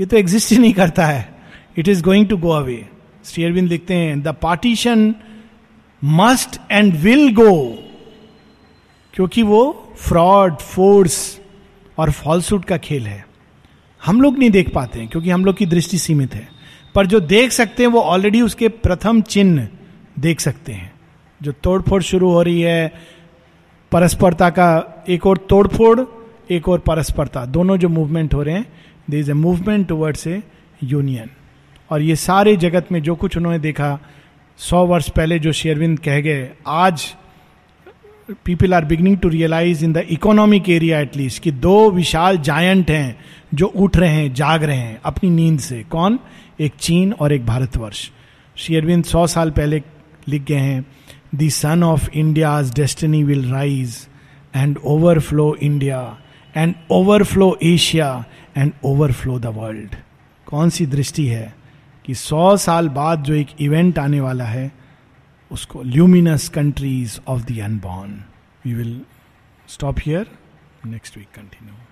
ये 0.00 0.06
तो 0.06 0.16
एग्जिस्ट 0.16 0.50
ही 0.52 0.58
नहीं 0.58 0.72
करता 0.74 1.06
है 1.06 1.28
it 1.78 1.88
is 1.88 2.02
going 2.02 2.28
to 2.28 2.36
go 2.38 2.50
away 2.52 2.84
Shri 3.26 3.44
Aurobindo 3.44 3.68
लिखते 3.68 3.94
हैं 3.94 4.20
the 4.22 4.34
partition 4.42 5.14
must 6.04 6.58
and 6.70 6.94
will 7.02 7.32
go 7.34 7.50
क्योंकि 9.14 9.42
वो 9.50 9.60
फ्रॉड 10.06 10.56
फोर्स 10.60 11.16
और 11.98 12.10
फॉल्सूट 12.12 12.64
का 12.64 12.76
खेल 12.88 13.06
है 13.06 13.24
हम 14.04 14.20
लोग 14.20 14.38
नहीं 14.38 14.50
देख 14.50 14.72
पाते 14.74 14.98
हैं 15.00 15.08
क्योंकि 15.08 15.30
हम 15.30 15.44
लोग 15.44 15.56
की 15.58 15.66
दृष्टि 15.66 15.98
सीमित 15.98 16.34
है 16.34 16.48
पर 16.94 17.06
जो 17.14 17.20
देख 17.32 17.52
सकते 17.52 17.82
हैं 17.82 17.90
वो 17.90 18.00
ऑलरेडी 18.00 18.40
उसके 18.42 18.68
प्रथम 18.86 19.20
चिन्ह 19.34 19.66
देख 20.26 20.40
सकते 20.40 20.72
हैं 20.72 20.92
जो 21.42 21.52
तोड़फोड़ 21.64 22.02
शुरू 22.10 22.30
हो 22.32 22.42
रही 22.42 22.60
है 22.60 22.92
परस्परता 23.92 24.50
का 24.58 24.66
एक 25.16 25.26
और 25.26 25.36
तोड़फोड़ 25.50 25.98
एक 26.54 26.68
और 26.68 26.78
परस्परता 26.86 27.44
दोनों 27.56 27.76
जो 27.78 27.88
मूवमेंट 27.88 28.34
हो 28.34 28.42
रहे 28.42 28.54
हैं 28.54 28.66
there 29.10 29.18
is 29.20 29.30
a 29.30 29.34
movement 29.46 29.86
towards 29.88 30.26
a 30.26 30.42
union 30.84 31.30
और 31.92 32.02
ये 32.02 32.16
सारे 32.16 32.56
जगत 32.56 32.86
में 32.92 33.02
जो 33.02 33.14
कुछ 33.22 33.36
उन्होंने 33.36 33.58
देखा 33.58 33.98
सौ 34.70 34.84
वर्ष 34.86 35.08
पहले 35.10 35.38
जो 35.38 35.52
शेरविंद 35.60 35.98
कह 36.00 36.20
गए 36.20 36.48
आज 36.82 37.04
people 38.44 38.74
are 38.74 38.84
beginning 38.90 39.16
to 39.22 39.28
realise 39.28 39.82
in 39.84 39.92
the 39.92 40.04
economic 40.10 40.68
area 40.70 41.00
at least 41.00 41.42
कि 41.42 41.50
दो 41.64 41.90
विशाल 41.90 42.38
जायंट 42.48 42.90
हैं 42.90 43.16
जो 43.62 43.66
उठ 43.84 43.96
रहे 43.96 44.10
हैं 44.10 44.32
जाग 44.34 44.62
रहे 44.64 44.76
हैं 44.76 45.00
अपनी 45.06 45.30
नींद 45.30 45.58
से 45.60 45.82
कौन 45.90 46.18
एक 46.68 46.74
चीन 46.80 47.12
और 47.20 47.32
एक 47.32 47.44
भारतवर्ष 47.46 48.08
शेयरविंद 48.66 49.04
सौ 49.04 49.26
साल 49.26 49.50
पहले 49.58 49.82
लिख 50.28 50.42
गए 50.48 50.56
हैं 50.58 50.84
the 51.36 51.48
sun 51.50 51.82
of 51.84 52.08
India 52.16 52.60
destiny 52.76 53.22
will 53.24 53.50
rise 53.52 53.96
and 54.56 54.78
overflow 54.94 55.54
India 55.62 56.00
and 56.56 56.74
overflow 57.00 57.56
Asia 57.72 58.10
and 58.56 58.72
overflow 58.92 59.38
the 59.38 59.52
world 59.56 59.94
कौन 60.46 60.70
सी 60.78 60.86
दृष्टि 60.96 61.26
है 61.26 61.52
कि 62.06 62.14
सौ 62.20 62.56
साल 62.66 62.88
बाद 62.98 63.22
जो 63.24 63.34
एक 63.34 63.50
इवेंट 63.60 63.98
आने 63.98 64.20
वाला 64.20 64.44
है 64.44 64.70
उसको 65.52 65.82
luminous 65.82 66.48
countries 66.58 67.20
of 67.28 67.42
the 67.50 67.58
unborn 67.64 68.18
we 68.66 68.74
will 68.74 69.00
stop 69.74 69.98
here 70.06 70.36
next 70.86 71.16
week 71.18 71.28
continue 71.36 71.83